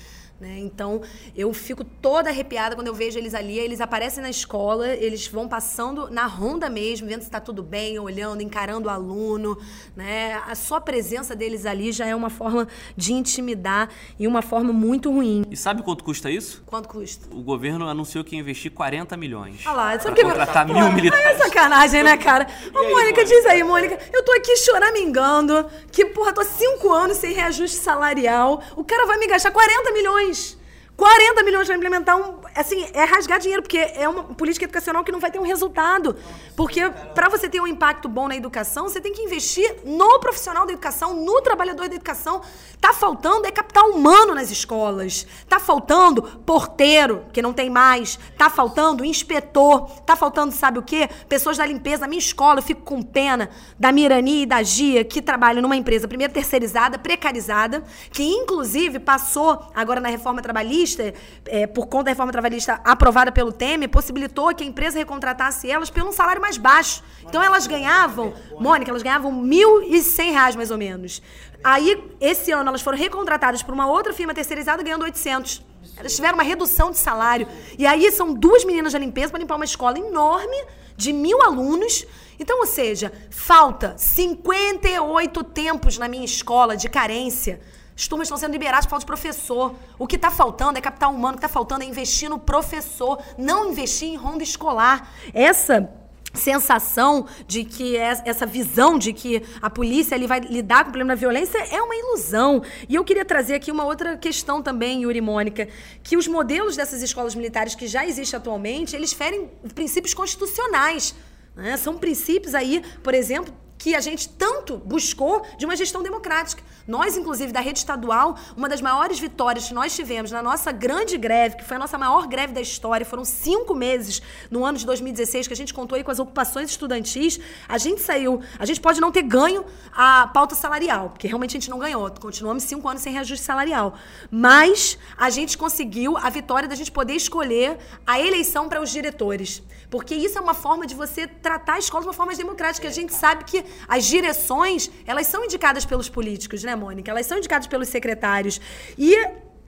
Né? 0.40 0.60
Então, 0.60 1.02
eu 1.36 1.52
fico 1.52 1.82
toda 1.82 2.30
arrepiada 2.30 2.76
quando 2.76 2.86
eu 2.86 2.94
vejo 2.94 3.18
eles 3.18 3.34
ali. 3.34 3.58
Eles 3.58 3.80
aparecem 3.80 4.22
na 4.22 4.30
escola, 4.30 4.86
eles 4.88 5.26
vão 5.26 5.48
passando 5.48 6.08
na 6.10 6.26
ronda 6.26 6.70
mesmo, 6.70 7.08
vendo 7.08 7.22
se 7.22 7.26
está 7.26 7.40
tudo 7.40 7.60
bem, 7.60 7.98
olhando, 7.98 8.40
encarando 8.40 8.86
o 8.86 8.90
aluno. 8.90 9.58
Né? 9.96 10.34
A 10.46 10.54
só 10.54 10.78
presença 10.78 11.34
deles 11.34 11.66
ali 11.66 11.90
já 11.90 12.06
é 12.06 12.14
uma 12.14 12.30
forma 12.30 12.68
de 12.96 13.12
intimidar 13.12 13.90
e 14.18 14.28
uma 14.28 14.40
forma 14.40 14.72
muito 14.72 15.10
ruim. 15.10 15.44
E 15.50 15.56
sabe 15.56 15.82
quanto 15.82 16.04
custa 16.04 16.30
isso? 16.30 16.62
Quanto 16.66 16.88
custa? 16.88 17.34
O 17.34 17.42
governo 17.42 17.88
anunciou 17.88 18.22
que 18.22 18.36
ia 18.36 18.44
investir 18.68 18.70
40 18.70 19.16
milhões. 19.16 19.60
Olha 19.66 19.76
lá, 19.76 19.98
sabe 19.98 20.14
que 20.16 20.22
contratar 20.22 20.66
mil 20.66 20.74
Pô, 20.74 20.92
militares. 20.92 21.26
É 21.26 21.44
sacanagem, 21.44 22.02
né, 22.02 22.16
cara? 22.16 22.46
Ô, 22.74 22.78
aí, 22.78 22.92
Mônica, 22.92 23.24
diz 23.24 23.46
aí, 23.46 23.62
Mônica. 23.62 23.98
Eu 24.12 24.22
tô 24.24 24.32
aqui 24.32 24.56
choramingando, 24.56 25.66
que, 25.90 26.04
porra, 26.06 26.32
tô 26.32 26.44
cinco 26.44 26.92
anos 26.92 27.18
sem 27.18 27.32
reajuste 27.32 27.78
salarial. 27.78 28.62
O 28.76 28.84
cara 28.84 29.06
vai 29.06 29.18
me 29.18 29.26
gastar 29.26 29.50
40 29.50 29.92
milhões 29.92 29.98
milhões. 30.18 30.58
40 30.98 31.44
milhões 31.44 31.68
para 31.68 31.76
implementar 31.76 32.16
um. 32.16 32.40
Assim, 32.56 32.84
é 32.92 33.04
rasgar 33.04 33.38
dinheiro, 33.38 33.62
porque 33.62 33.78
é 33.78 34.08
uma 34.08 34.24
política 34.24 34.64
educacional 34.64 35.04
que 35.04 35.12
não 35.12 35.20
vai 35.20 35.30
ter 35.30 35.38
um 35.38 35.44
resultado. 35.44 36.16
Porque 36.56 36.90
para 37.14 37.28
você 37.28 37.48
ter 37.48 37.60
um 37.60 37.68
impacto 37.68 38.08
bom 38.08 38.26
na 38.26 38.34
educação, 38.34 38.88
você 38.88 39.00
tem 39.00 39.12
que 39.12 39.22
investir 39.22 39.76
no 39.84 40.18
profissional 40.18 40.66
da 40.66 40.72
educação, 40.72 41.14
no 41.14 41.40
trabalhador 41.40 41.88
da 41.88 41.94
educação. 41.94 42.42
Tá 42.80 42.92
faltando 42.92 43.46
é 43.46 43.52
capital 43.52 43.90
humano 43.90 44.34
nas 44.34 44.50
escolas. 44.50 45.24
Tá 45.48 45.60
faltando 45.60 46.20
porteiro, 46.44 47.26
que 47.32 47.40
não 47.40 47.52
tem 47.52 47.70
mais. 47.70 48.18
Tá 48.36 48.50
faltando 48.50 49.04
inspetor. 49.04 49.88
Tá 50.00 50.16
faltando, 50.16 50.52
sabe 50.52 50.80
o 50.80 50.82
quê? 50.82 51.08
Pessoas 51.28 51.56
da 51.58 51.64
limpeza. 51.64 52.00
Na 52.00 52.08
minha 52.08 52.18
escola, 52.18 52.58
eu 52.58 52.62
fico 52.64 52.82
com 52.82 53.02
pena 53.02 53.50
da 53.78 53.92
Mirani 53.92 54.42
e 54.42 54.46
da 54.46 54.64
Gia, 54.64 55.04
que 55.04 55.22
trabalham 55.22 55.62
numa 55.62 55.76
empresa, 55.76 56.08
primeiro 56.08 56.32
terceirizada, 56.32 56.98
precarizada, 56.98 57.84
que 58.10 58.24
inclusive 58.24 58.98
passou 58.98 59.70
agora 59.76 60.00
na 60.00 60.08
reforma 60.08 60.42
trabalhista 60.42 60.87
trabalhista, 60.96 61.14
é, 61.46 61.66
por 61.66 61.86
conta 61.86 62.04
da 62.04 62.10
reforma 62.10 62.32
trabalhista 62.32 62.80
aprovada 62.84 63.30
pelo 63.30 63.52
Temer, 63.52 63.88
possibilitou 63.88 64.54
que 64.54 64.64
a 64.64 64.66
empresa 64.66 64.98
recontratasse 64.98 65.70
elas 65.70 65.90
pelo 65.90 66.08
um 66.08 66.12
salário 66.12 66.40
mais 66.40 66.56
baixo. 66.56 67.02
Então 67.24 67.42
elas 67.42 67.66
ganhavam, 67.66 68.34
Mônica, 68.58 68.90
elas 68.90 69.02
ganhavam 69.02 69.42
R$ 69.42 69.48
1.100 69.48 70.56
mais 70.56 70.70
ou 70.70 70.78
menos. 70.78 71.22
Aí, 71.62 72.02
esse 72.20 72.52
ano, 72.52 72.68
elas 72.68 72.82
foram 72.82 72.96
recontratadas 72.96 73.62
por 73.62 73.74
uma 73.74 73.90
outra 73.90 74.12
firma 74.12 74.32
terceirizada 74.32 74.82
ganhando 74.82 75.02
800. 75.02 75.62
Elas 75.96 76.14
tiveram 76.14 76.34
uma 76.34 76.44
redução 76.44 76.92
de 76.92 76.98
salário. 76.98 77.48
E 77.76 77.84
aí 77.84 78.10
são 78.12 78.32
duas 78.32 78.64
meninas 78.64 78.92
da 78.92 78.98
limpeza 78.98 79.30
para 79.30 79.40
limpar 79.40 79.56
uma 79.56 79.64
escola 79.64 79.98
enorme 79.98 80.56
de 80.96 81.12
mil 81.12 81.42
alunos. 81.42 82.06
Então, 82.38 82.60
ou 82.60 82.66
seja, 82.66 83.12
falta 83.30 83.94
58 83.98 85.42
tempos 85.44 85.98
na 85.98 86.06
minha 86.06 86.24
escola 86.24 86.76
de 86.76 86.88
carência 86.88 87.60
as 87.98 88.06
turmas 88.06 88.26
estão 88.28 88.38
sendo 88.38 88.52
liberadas 88.52 88.86
por 88.86 88.90
falta 88.90 89.00
de 89.00 89.06
professor. 89.06 89.74
O 89.98 90.06
que 90.06 90.14
está 90.14 90.30
faltando 90.30 90.78
é 90.78 90.80
capital 90.80 91.12
humano, 91.12 91.34
o 91.34 91.40
que 91.40 91.44
está 91.44 91.52
faltando 91.52 91.82
é 91.82 91.86
investir 91.86 92.30
no 92.30 92.38
professor, 92.38 93.20
não 93.36 93.72
investir 93.72 94.08
em 94.08 94.14
ronda 94.14 94.44
escolar. 94.44 95.12
Essa 95.34 95.90
sensação 96.32 97.26
de 97.48 97.64
que 97.64 97.96
essa 97.96 98.46
visão 98.46 98.96
de 98.96 99.12
que 99.12 99.42
a 99.60 99.68
polícia 99.68 100.14
ele 100.14 100.28
vai 100.28 100.38
lidar 100.38 100.84
com 100.84 100.90
o 100.90 100.92
problema 100.92 101.16
da 101.16 101.18
violência 101.18 101.58
é 101.58 101.82
uma 101.82 101.96
ilusão. 101.96 102.62
E 102.88 102.94
eu 102.94 103.02
queria 103.02 103.24
trazer 103.24 103.54
aqui 103.54 103.72
uma 103.72 103.84
outra 103.84 104.16
questão 104.16 104.62
também, 104.62 105.02
Yuri 105.02 105.20
Mônica, 105.20 105.66
que 106.04 106.16
os 106.16 106.28
modelos 106.28 106.76
dessas 106.76 107.02
escolas 107.02 107.34
militares 107.34 107.74
que 107.74 107.88
já 107.88 108.06
existem 108.06 108.36
atualmente, 108.36 108.94
eles 108.94 109.12
ferem 109.12 109.50
princípios 109.74 110.14
constitucionais. 110.14 111.16
Né? 111.56 111.76
São 111.76 111.98
princípios 111.98 112.54
aí, 112.54 112.80
por 113.02 113.12
exemplo, 113.12 113.52
que 113.78 113.94
a 113.94 114.00
gente 114.00 114.28
tanto 114.28 114.76
buscou 114.78 115.46
de 115.56 115.64
uma 115.64 115.76
gestão 115.76 116.02
democrática. 116.02 116.62
Nós, 116.86 117.16
inclusive, 117.16 117.52
da 117.52 117.60
rede 117.60 117.78
estadual, 117.78 118.36
uma 118.56 118.68
das 118.68 118.80
maiores 118.80 119.18
vitórias 119.20 119.68
que 119.68 119.74
nós 119.74 119.94
tivemos 119.94 120.32
na 120.32 120.42
nossa 120.42 120.72
grande 120.72 121.16
greve, 121.16 121.56
que 121.56 121.64
foi 121.64 121.76
a 121.76 121.78
nossa 121.78 121.96
maior 121.96 122.26
greve 122.26 122.52
da 122.52 122.60
história, 122.60 123.06
foram 123.06 123.24
cinco 123.24 123.74
meses 123.74 124.20
no 124.50 124.64
ano 124.64 124.76
de 124.76 124.84
2016, 124.84 125.46
que 125.46 125.52
a 125.52 125.56
gente 125.56 125.72
contou 125.72 125.96
aí 125.96 126.02
com 126.02 126.10
as 126.10 126.18
ocupações 126.18 126.70
estudantis, 126.70 127.38
a 127.68 127.78
gente 127.78 128.00
saiu, 128.00 128.40
a 128.58 128.66
gente 128.66 128.80
pode 128.80 129.00
não 129.00 129.12
ter 129.12 129.22
ganho 129.22 129.64
a 129.92 130.26
pauta 130.28 130.54
salarial, 130.54 131.10
porque 131.10 131.28
realmente 131.28 131.50
a 131.50 131.60
gente 131.60 131.70
não 131.70 131.78
ganhou, 131.78 132.10
continuamos 132.10 132.64
cinco 132.64 132.88
anos 132.88 133.02
sem 133.02 133.12
reajuste 133.12 133.44
salarial, 133.44 133.94
mas 134.30 134.98
a 135.16 135.30
gente 135.30 135.56
conseguiu 135.56 136.16
a 136.16 136.28
vitória 136.30 136.68
da 136.68 136.74
gente 136.74 136.90
poder 136.90 137.14
escolher 137.14 137.78
a 138.06 138.18
eleição 138.18 138.68
para 138.68 138.82
os 138.82 138.90
diretores, 138.90 139.62
porque 139.90 140.14
isso 140.14 140.36
é 140.36 140.40
uma 140.40 140.54
forma 140.54 140.86
de 140.86 140.94
você 140.94 141.26
tratar 141.26 141.74
a 141.74 141.78
escola 141.78 142.02
de 142.02 142.08
uma 142.08 142.14
forma 142.14 142.34
democrática, 142.34 142.88
a 142.88 142.90
gente 142.90 143.12
sabe 143.12 143.44
que 143.44 143.64
as 143.86 144.04
direções, 144.04 144.90
elas 145.06 145.26
são 145.26 145.44
indicadas 145.44 145.84
pelos 145.84 146.08
políticos, 146.08 146.62
né, 146.62 146.74
Mônica? 146.74 147.10
Elas 147.10 147.26
são 147.26 147.38
indicadas 147.38 147.66
pelos 147.66 147.88
secretários. 147.88 148.60
E 148.96 149.16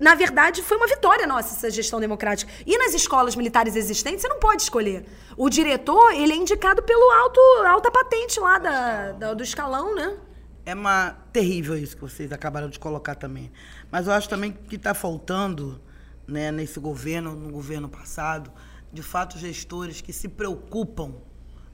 na 0.00 0.14
verdade, 0.14 0.62
foi 0.62 0.78
uma 0.78 0.86
vitória 0.86 1.26
nossa 1.26 1.54
essa 1.54 1.70
gestão 1.70 2.00
democrática. 2.00 2.50
E 2.66 2.78
nas 2.78 2.94
escolas 2.94 3.36
militares 3.36 3.76
existentes, 3.76 4.22
você 4.22 4.28
não 4.28 4.38
pode 4.38 4.62
escolher. 4.62 5.04
O 5.36 5.50
diretor, 5.50 6.12
ele 6.12 6.32
é 6.32 6.36
indicado 6.36 6.82
pelo 6.82 7.10
alto, 7.12 7.40
alta 7.66 7.90
patente 7.90 8.40
lá 8.40 8.58
da, 8.58 9.12
da, 9.12 9.34
do 9.34 9.42
escalão, 9.42 9.94
né? 9.94 10.16
É 10.64 10.74
uma 10.74 11.18
terrível 11.32 11.76
isso 11.76 11.96
que 11.96 12.02
vocês 12.02 12.32
acabaram 12.32 12.70
de 12.70 12.78
colocar 12.78 13.14
também. 13.14 13.52
Mas 13.90 14.06
eu 14.06 14.14
acho 14.14 14.26
também 14.26 14.52
que 14.52 14.76
está 14.76 14.94
faltando 14.94 15.80
né, 16.26 16.50
nesse 16.50 16.80
governo, 16.80 17.34
no 17.34 17.50
governo 17.50 17.88
passado, 17.88 18.50
de 18.90 19.02
fato 19.02 19.38
gestores 19.38 20.00
que 20.00 20.12
se 20.12 20.28
preocupam, 20.28 21.14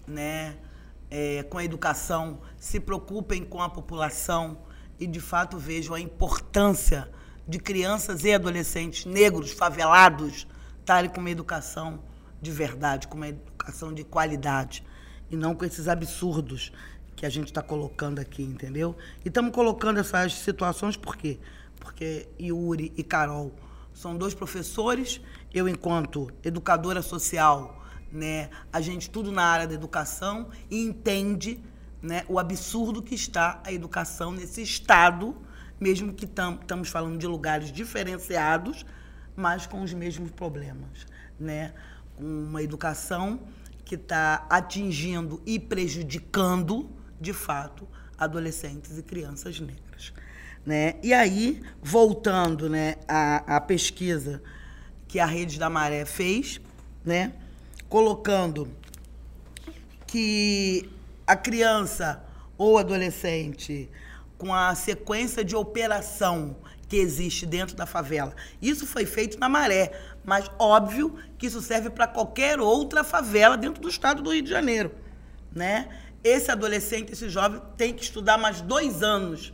né, 0.06 0.56
é, 1.10 1.42
com 1.44 1.58
a 1.58 1.64
educação, 1.64 2.40
se 2.58 2.80
preocupem 2.80 3.44
com 3.44 3.62
a 3.62 3.68
população 3.68 4.58
e 4.98 5.06
de 5.06 5.20
fato 5.20 5.58
vejam 5.58 5.94
a 5.94 6.00
importância 6.00 7.10
de 7.46 7.58
crianças 7.58 8.24
e 8.24 8.32
adolescentes 8.32 9.04
negros, 9.04 9.52
favelados, 9.52 10.46
estarem 10.80 11.10
com 11.10 11.20
uma 11.20 11.30
educação 11.30 12.00
de 12.40 12.50
verdade, 12.50 13.08
com 13.08 13.16
uma 13.16 13.28
educação 13.28 13.92
de 13.92 14.04
qualidade 14.04 14.84
e 15.30 15.36
não 15.36 15.54
com 15.54 15.64
esses 15.64 15.88
absurdos 15.88 16.72
que 17.14 17.24
a 17.24 17.30
gente 17.30 17.46
está 17.46 17.62
colocando 17.62 18.18
aqui, 18.18 18.42
entendeu? 18.42 18.96
E 19.24 19.28
estamos 19.28 19.52
colocando 19.52 19.98
essas 19.98 20.34
situações 20.34 20.96
por 20.96 21.16
quê? 21.16 21.38
Porque 21.80 22.28
Yuri 22.38 22.92
e 22.96 23.02
Carol 23.02 23.52
são 23.94 24.16
dois 24.16 24.34
professores, 24.34 25.20
eu 25.52 25.66
enquanto 25.66 26.30
educadora 26.44 27.00
social, 27.00 27.82
né, 28.16 28.48
a 28.72 28.80
gente 28.80 29.10
tudo 29.10 29.30
na 29.30 29.44
área 29.44 29.66
da 29.66 29.74
educação 29.74 30.48
e 30.70 30.82
entende, 30.82 31.60
né, 32.00 32.24
o 32.28 32.38
absurdo 32.38 33.02
que 33.02 33.14
está 33.14 33.60
a 33.64 33.72
educação 33.72 34.32
nesse 34.32 34.62
estado, 34.62 35.36
mesmo 35.78 36.14
que 36.14 36.24
estamos 36.24 36.88
falando 36.88 37.18
de 37.18 37.26
lugares 37.26 37.70
diferenciados, 37.70 38.86
mas 39.36 39.66
com 39.66 39.82
os 39.82 39.92
mesmos 39.92 40.30
problemas, 40.30 41.06
né? 41.38 41.74
Com 42.16 42.24
uma 42.24 42.62
educação 42.62 43.40
que 43.84 43.94
está 43.94 44.46
atingindo 44.48 45.42
e 45.44 45.60
prejudicando, 45.60 46.90
de 47.20 47.34
fato, 47.34 47.86
adolescentes 48.16 48.96
e 48.96 49.02
crianças 49.02 49.60
negras. 49.60 50.14
Né? 50.64 50.94
E 51.02 51.12
aí, 51.12 51.62
voltando 51.82 52.68
né, 52.68 52.96
à, 53.06 53.56
à 53.56 53.60
pesquisa 53.60 54.42
que 55.06 55.20
a 55.20 55.26
Rede 55.26 55.58
da 55.58 55.68
Maré 55.68 56.04
fez, 56.04 56.60
né, 57.04 57.32
colocando 57.88 58.68
que 60.06 60.90
a 61.26 61.36
criança 61.36 62.24
ou 62.56 62.78
adolescente 62.78 63.90
com 64.38 64.52
a 64.52 64.74
sequência 64.74 65.44
de 65.44 65.56
operação 65.56 66.56
que 66.88 66.96
existe 66.96 67.44
dentro 67.46 67.74
da 67.74 67.86
favela. 67.86 68.34
Isso 68.62 68.86
foi 68.86 69.04
feito 69.04 69.38
na 69.38 69.48
Maré, 69.48 69.92
mas 70.24 70.50
óbvio 70.58 71.16
que 71.36 71.46
isso 71.46 71.60
serve 71.60 71.90
para 71.90 72.06
qualquer 72.06 72.60
outra 72.60 73.02
favela 73.02 73.56
dentro 73.56 73.80
do 73.80 73.88
estado 73.88 74.22
do 74.22 74.32
Rio 74.32 74.42
de 74.42 74.50
Janeiro, 74.50 74.94
né? 75.52 75.88
Esse 76.22 76.50
adolescente, 76.50 77.12
esse 77.12 77.28
jovem 77.28 77.60
tem 77.76 77.94
que 77.94 78.02
estudar 78.02 78.36
mais 78.36 78.60
dois 78.60 79.02
anos, 79.02 79.52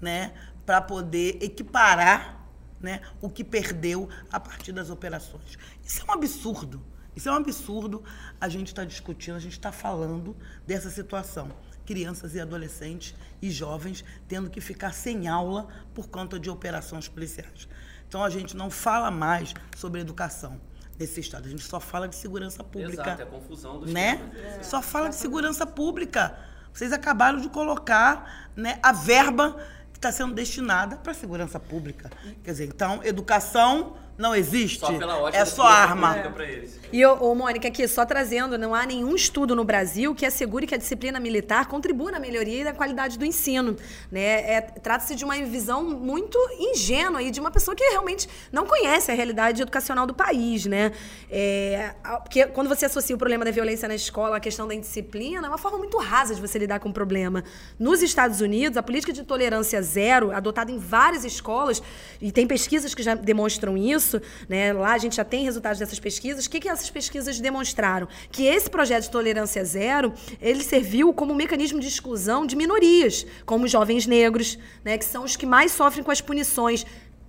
né, 0.00 0.32
para 0.64 0.80
poder 0.80 1.38
equiparar, 1.42 2.46
né, 2.80 3.00
o 3.20 3.28
que 3.30 3.42
perdeu 3.42 4.08
a 4.30 4.38
partir 4.38 4.72
das 4.72 4.90
operações. 4.90 5.58
Isso 5.84 6.02
é 6.02 6.10
um 6.10 6.14
absurdo. 6.14 6.82
Isso 7.14 7.28
é 7.28 7.32
um 7.32 7.36
absurdo. 7.36 8.02
A 8.40 8.48
gente 8.48 8.68
está 8.68 8.84
discutindo, 8.84 9.36
a 9.36 9.40
gente 9.40 9.52
está 9.52 9.72
falando 9.72 10.36
dessa 10.66 10.90
situação 10.90 11.50
crianças 11.84 12.34
e 12.34 12.40
adolescentes 12.40 13.14
e 13.40 13.50
jovens 13.50 14.04
tendo 14.26 14.50
que 14.50 14.60
ficar 14.60 14.92
sem 14.92 15.28
aula 15.28 15.68
por 15.94 16.08
conta 16.08 16.38
de 16.38 16.50
operações 16.50 17.08
policiais. 17.08 17.68
Então 18.08 18.24
a 18.24 18.30
gente 18.30 18.56
não 18.56 18.70
fala 18.70 19.10
mais 19.10 19.54
sobre 19.76 20.00
educação 20.00 20.60
nesse 20.98 21.20
estado, 21.20 21.46
a 21.46 21.50
gente 21.50 21.64
só 21.64 21.80
fala 21.80 22.08
de 22.08 22.14
segurança 22.14 22.62
pública. 22.62 23.02
Exato, 23.02 23.22
é 23.22 23.24
a 23.24 23.26
confusão 23.26 23.80
dos 23.80 23.92
né? 23.92 24.20
É, 24.60 24.62
só 24.62 24.80
fala 24.80 25.08
de 25.08 25.16
segurança 25.16 25.66
pública. 25.66 26.38
Vocês 26.72 26.92
acabaram 26.92 27.40
de 27.40 27.48
colocar 27.48 28.50
né, 28.56 28.78
a 28.82 28.92
verba 28.92 29.56
que 29.92 29.98
está 29.98 30.10
sendo 30.12 30.34
destinada 30.34 30.96
para 30.96 31.12
a 31.12 31.14
segurança 31.14 31.58
pública. 31.58 32.10
Quer 32.42 32.50
dizer, 32.50 32.66
então, 32.66 33.02
educação 33.02 33.96
não 34.16 34.34
existe. 34.34 34.80
Só 34.80 35.28
é 35.28 35.44
só 35.44 35.62
arma. 35.62 36.16
É. 36.16 36.64
E, 36.92 37.04
ô, 37.04 37.14
ô, 37.14 37.34
Mônica, 37.34 37.66
aqui, 37.66 37.88
só 37.88 38.06
trazendo, 38.06 38.56
não 38.56 38.72
há 38.72 38.86
nenhum 38.86 39.16
estudo 39.16 39.56
no 39.56 39.64
Brasil 39.64 40.14
que 40.14 40.24
assegure 40.24 40.66
que 40.66 40.74
a 40.74 40.78
disciplina 40.78 41.18
militar 41.18 41.66
contribua 41.66 42.12
na 42.12 42.20
melhoria 42.20 42.64
da 42.64 42.72
qualidade 42.72 43.18
do 43.18 43.24
ensino. 43.24 43.76
Né? 44.12 44.52
É, 44.52 44.60
Trata-se 44.60 45.16
de 45.16 45.24
uma 45.24 45.34
visão 45.42 45.82
muito 45.82 46.38
ingênua 46.58 47.20
e 47.20 47.32
de 47.32 47.40
uma 47.40 47.50
pessoa 47.50 47.74
que 47.74 47.82
realmente 47.82 48.28
não 48.52 48.64
conhece 48.64 49.10
a 49.10 49.14
realidade 49.14 49.62
educacional 49.62 50.06
do 50.06 50.14
país. 50.14 50.66
Né? 50.66 50.92
É, 51.28 51.94
porque 52.22 52.46
quando 52.46 52.68
você 52.68 52.86
associa 52.86 53.16
o 53.16 53.18
problema 53.18 53.44
da 53.44 53.50
violência 53.50 53.88
na 53.88 53.94
escola 53.96 54.36
à 54.36 54.40
questão 54.40 54.68
da 54.68 54.74
indisciplina, 54.74 55.46
é 55.46 55.50
uma 55.50 55.58
forma 55.58 55.78
muito 55.78 55.98
rasa 55.98 56.34
de 56.34 56.40
você 56.40 56.58
lidar 56.58 56.78
com 56.78 56.90
o 56.90 56.92
problema. 56.92 57.42
Nos 57.78 58.02
Estados 58.02 58.40
Unidos, 58.40 58.76
a 58.76 58.82
política 58.82 59.12
de 59.12 59.24
tolerância 59.24 59.82
zero, 59.82 60.30
adotada 60.30 60.70
em 60.70 60.78
várias 60.78 61.24
escolas, 61.24 61.82
e 62.20 62.30
tem 62.30 62.46
pesquisas 62.46 62.94
que 62.94 63.02
já 63.02 63.14
demonstram 63.14 63.76
isso, 63.76 64.03
isso, 64.04 64.20
né, 64.48 64.72
lá 64.72 64.92
a 64.92 64.98
gente 64.98 65.16
já 65.16 65.24
tem 65.24 65.44
resultados 65.44 65.78
dessas 65.78 65.98
pesquisas. 65.98 66.44
O 66.44 66.50
que, 66.50 66.60
que 66.60 66.68
essas 66.68 66.90
pesquisas 66.90 67.40
demonstraram? 67.40 68.06
Que 68.30 68.44
esse 68.44 68.68
projeto 68.68 69.04
de 69.04 69.10
tolerância 69.10 69.64
zero, 69.64 70.12
ele 70.40 70.62
serviu 70.62 71.12
como 71.12 71.32
um 71.32 71.36
mecanismo 71.36 71.80
de 71.80 71.88
exclusão 71.88 72.46
de 72.46 72.54
minorias, 72.54 73.26
como 73.46 73.64
os 73.64 73.70
jovens 73.70 74.06
negros, 74.06 74.58
né, 74.84 74.98
que 74.98 75.04
são 75.04 75.24
os 75.24 75.36
que 75.36 75.46
mais 75.46 75.72
sofrem 75.72 76.04
com 76.04 76.10
as 76.10 76.20
punições 76.20 76.84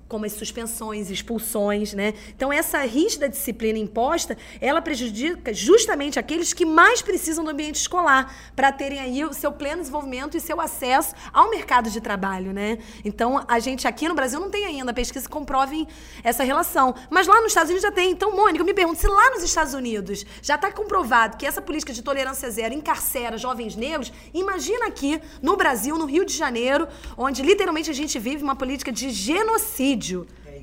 como 0.07 0.25
as 0.25 0.33
suspensões, 0.33 1.09
expulsões, 1.09 1.93
né? 1.93 2.13
Então 2.35 2.53
essa 2.53 2.79
rígida 2.81 3.27
disciplina 3.27 3.79
imposta, 3.79 4.37
ela 4.61 4.81
prejudica 4.81 5.53
justamente 5.53 6.19
aqueles 6.19 6.53
que 6.53 6.65
mais 6.65 7.01
precisam 7.01 7.43
do 7.43 7.49
ambiente 7.49 7.75
escolar 7.75 8.33
para 8.55 8.71
terem 8.71 8.99
aí 8.99 9.25
o 9.25 9.33
seu 9.33 9.51
pleno 9.51 9.81
desenvolvimento 9.81 10.37
e 10.37 10.39
seu 10.39 10.61
acesso 10.61 11.15
ao 11.33 11.49
mercado 11.49 11.89
de 11.89 11.99
trabalho, 11.99 12.53
né? 12.53 12.77
Então 13.03 13.43
a 13.47 13.59
gente 13.59 13.87
aqui 13.87 14.07
no 14.07 14.13
Brasil 14.13 14.39
não 14.39 14.49
tem 14.49 14.65
ainda 14.65 14.93
pesquisa 14.93 15.25
que 15.25 15.31
comprovem 15.31 15.87
essa 16.23 16.43
relação, 16.43 16.93
mas 17.09 17.25
lá 17.25 17.41
nos 17.41 17.47
Estados 17.47 17.69
Unidos 17.69 17.83
já 17.83 17.91
tem. 17.91 18.11
Então, 18.11 18.35
Mônica, 18.35 18.61
eu 18.61 18.65
me 18.65 18.73
pergunto 18.73 18.99
se 18.99 19.07
lá 19.07 19.31
nos 19.31 19.43
Estados 19.43 19.73
Unidos 19.73 20.25
já 20.41 20.55
está 20.55 20.71
comprovado 20.71 21.37
que 21.37 21.45
essa 21.45 21.61
política 21.61 21.91
de 21.91 22.03
tolerância 22.03 22.49
zero 22.51 22.73
encarcera 22.73 23.37
jovens 23.37 23.75
negros, 23.75 24.13
imagina 24.33 24.85
aqui 24.85 25.19
no 25.41 25.57
Brasil, 25.57 25.97
no 25.97 26.05
Rio 26.05 26.23
de 26.23 26.33
Janeiro, 26.33 26.87
onde 27.17 27.41
literalmente 27.41 27.89
a 27.89 27.93
gente 27.93 28.19
vive 28.19 28.43
uma 28.43 28.55
política 28.55 28.91
de 28.91 29.09
genocídio 29.09 29.94
genocídio 29.95 30.27
é 30.45 30.62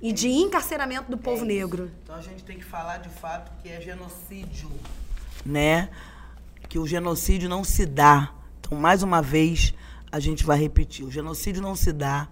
e 0.00 0.12
de 0.12 0.28
encarceramento 0.28 1.10
do 1.10 1.16
povo 1.16 1.44
é 1.44 1.48
negro. 1.48 1.90
Então 2.02 2.16
a 2.16 2.20
gente 2.20 2.44
tem 2.44 2.58
que 2.58 2.64
falar 2.64 2.98
de 2.98 3.08
fato 3.08 3.50
que 3.62 3.68
é 3.68 3.80
genocídio, 3.80 4.70
né? 5.44 5.88
Que 6.68 6.78
o 6.78 6.86
genocídio 6.86 7.48
não 7.48 7.64
se 7.64 7.86
dá. 7.86 8.32
Então, 8.60 8.78
mais 8.78 9.02
uma 9.02 9.22
vez, 9.22 9.74
a 10.12 10.20
gente 10.20 10.44
vai 10.44 10.58
repetir: 10.58 11.04
o 11.04 11.10
genocídio 11.10 11.62
não 11.62 11.74
se 11.74 11.92
dá 11.92 12.28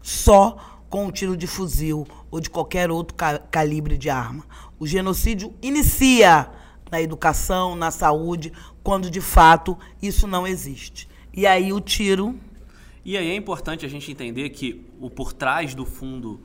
só 0.00 0.80
com 0.88 1.06
um 1.06 1.10
tiro 1.10 1.36
de 1.36 1.46
fuzil 1.46 2.06
ou 2.30 2.38
de 2.38 2.50
qualquer 2.50 2.90
outro 2.90 3.14
ca 3.16 3.38
calibre 3.38 3.96
de 3.96 4.10
arma. 4.10 4.44
O 4.78 4.86
genocídio 4.86 5.54
inicia 5.62 6.50
na 6.90 7.00
educação, 7.00 7.74
na 7.74 7.90
saúde, 7.90 8.52
quando 8.82 9.10
de 9.10 9.20
fato 9.20 9.78
isso 10.00 10.26
não 10.26 10.46
existe. 10.46 11.08
E 11.32 11.46
aí 11.46 11.72
o 11.72 11.80
tiro 11.80 12.38
e 13.04 13.16
aí 13.16 13.30
é 13.30 13.34
importante 13.34 13.84
a 13.84 13.88
gente 13.88 14.10
entender 14.10 14.50
que 14.50 14.84
o 15.00 15.10
por 15.10 15.32
trás 15.32 15.74
do 15.74 15.84
fundo 15.84 16.40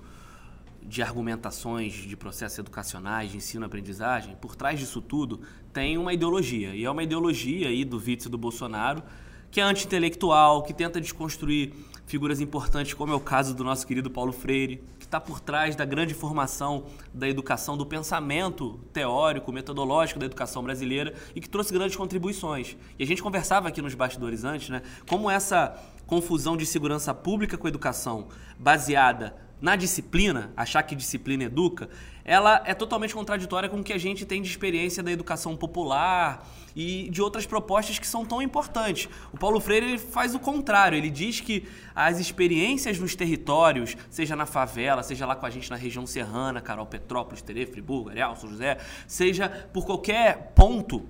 de 0.82 1.02
argumentações 1.02 1.94
de 1.94 2.16
processos 2.16 2.60
educacionais, 2.60 3.32
de 3.32 3.38
ensino-aprendizagem, 3.38 4.36
por 4.42 4.56
trás 4.56 4.80
disso 4.80 5.02
tudo 5.02 5.42
tem 5.74 5.98
uma 5.98 6.14
ideologia. 6.14 6.74
E 6.74 6.86
é 6.86 6.90
uma 6.90 7.04
ideologia 7.04 7.68
aí 7.68 7.84
do 7.84 7.98
Witzel 7.98 8.30
e 8.30 8.32
do 8.32 8.38
Bolsonaro 8.38 9.04
que 9.50 9.62
é 9.62 9.64
anti-intelectual, 9.64 10.64
que 10.64 10.74
tenta 10.74 11.00
desconstruir 11.00 11.74
figuras 12.06 12.40
importantes, 12.40 12.94
como 12.94 13.12
é 13.12 13.16
o 13.16 13.20
caso 13.20 13.54
do 13.54 13.64
nosso 13.64 13.86
querido 13.86 14.10
Paulo 14.10 14.32
Freire, 14.32 14.82
que 14.98 15.06
está 15.06 15.20
por 15.20 15.40
trás 15.40 15.76
da 15.76 15.84
grande 15.84 16.14
formação 16.14 16.86
da 17.14 17.28
educação, 17.28 17.78
do 17.78 17.86
pensamento 17.86 18.80
teórico, 18.94 19.52
metodológico 19.52 20.20
da 20.20 20.26
educação 20.26 20.64
brasileira 20.64 21.14
e 21.36 21.42
que 21.42 21.50
trouxe 21.50 21.74
grandes 21.74 21.96
contribuições. 21.96 22.78
E 22.98 23.04
a 23.04 23.08
gente 23.08 23.22
conversava 23.22 23.68
aqui 23.68 23.82
nos 23.82 23.94
bastidores 23.94 24.44
antes, 24.44 24.70
né? 24.70 24.82
Como 25.08 25.30
essa 25.30 25.78
confusão 26.08 26.58
de 26.58 26.66
segurança 26.66 27.14
pública 27.14 27.58
com 27.58 27.68
educação 27.68 28.30
baseada 28.58 29.36
na 29.60 29.76
disciplina, 29.76 30.52
achar 30.56 30.84
que 30.84 30.96
disciplina 30.96 31.46
educa, 31.46 31.90
ela 32.24 32.62
é 32.66 32.74
totalmente 32.74 33.14
contraditória 33.14 33.68
com 33.68 33.78
o 33.78 33.84
que 33.84 33.94
a 33.94 33.98
gente 33.98 34.26
tem 34.26 34.42
de 34.42 34.50
experiência 34.50 35.02
da 35.02 35.12
educação 35.12 35.56
popular 35.56 36.48
e 36.76 37.10
de 37.10 37.22
outras 37.22 37.46
propostas 37.46 37.98
que 37.98 38.06
são 38.06 38.24
tão 38.24 38.42
importantes. 38.42 39.10
O 39.34 39.38
Paulo 39.38 39.60
Freire 39.60 39.98
faz 39.98 40.36
o 40.36 40.40
contrário, 40.40 40.98
ele 40.98 41.10
diz 41.10 41.40
que 41.40 41.68
as 41.96 42.20
experiências 42.20 43.00
nos 43.00 43.16
territórios, 43.16 43.98
seja 44.10 44.36
na 44.36 44.46
favela, 44.46 45.02
seja 45.02 45.26
lá 45.26 45.36
com 45.36 45.46
a 45.46 45.50
gente 45.50 45.70
na 45.72 45.76
região 45.76 46.06
serrana, 46.06 46.62
Carol 46.62 46.86
Petrópolis, 46.86 47.42
Tere, 47.42 47.66
Friburgo, 47.66 48.10
Areal, 48.10 48.36
São 48.36 48.50
José, 48.50 48.78
seja 49.08 49.50
por 49.74 49.86
qualquer 49.86 50.52
ponto 50.54 51.04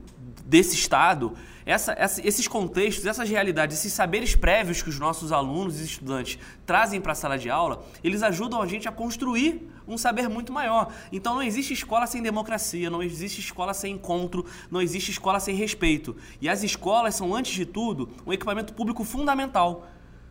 desse 0.48 0.76
estado, 0.76 1.34
essa, 1.66 1.94
essa, 1.98 2.26
esses 2.26 2.48
contextos, 2.48 3.06
essas 3.06 3.30
realidades, 3.30 3.78
esses 3.78 3.92
saberes 3.92 4.34
prévios 4.34 4.82
que 4.82 4.88
os 4.88 4.98
nossos 4.98 5.34
alunos 5.34 5.82
e 5.82 5.84
estudantes 5.84 6.40
trazem 6.66 7.02
para 7.02 7.12
a 7.12 7.16
sala 7.16 7.38
de 7.38 7.50
aula, 7.50 7.86
eles 8.02 8.24
ajudam 8.24 8.62
a 8.62 8.66
gente 8.66 8.88
a 8.88 8.92
construir 8.92 9.70
um 9.86 9.98
saber 9.98 10.30
muito 10.30 10.54
maior. 10.54 10.94
Então 11.12 11.36
não 11.36 11.44
existe 11.44 11.74
escola 11.74 12.08
sem 12.08 12.22
democracia, 12.22 12.90
não 12.90 13.04
existe 13.04 13.42
escola 13.42 13.74
sem 13.74 13.96
encontro, 13.96 14.46
não 14.72 14.82
existe 14.82 15.12
escola 15.12 15.42
sem 15.42 15.56
respeito. 15.56 16.16
E 16.40 16.48
as 16.48 16.64
escolas 16.64 17.16
são, 17.16 17.36
antes 17.36 17.54
de 17.54 17.66
tudo, 17.66 18.10
um 18.26 18.32
equipamento 18.32 18.74
público 18.74 19.04
fundamental. 19.04 19.86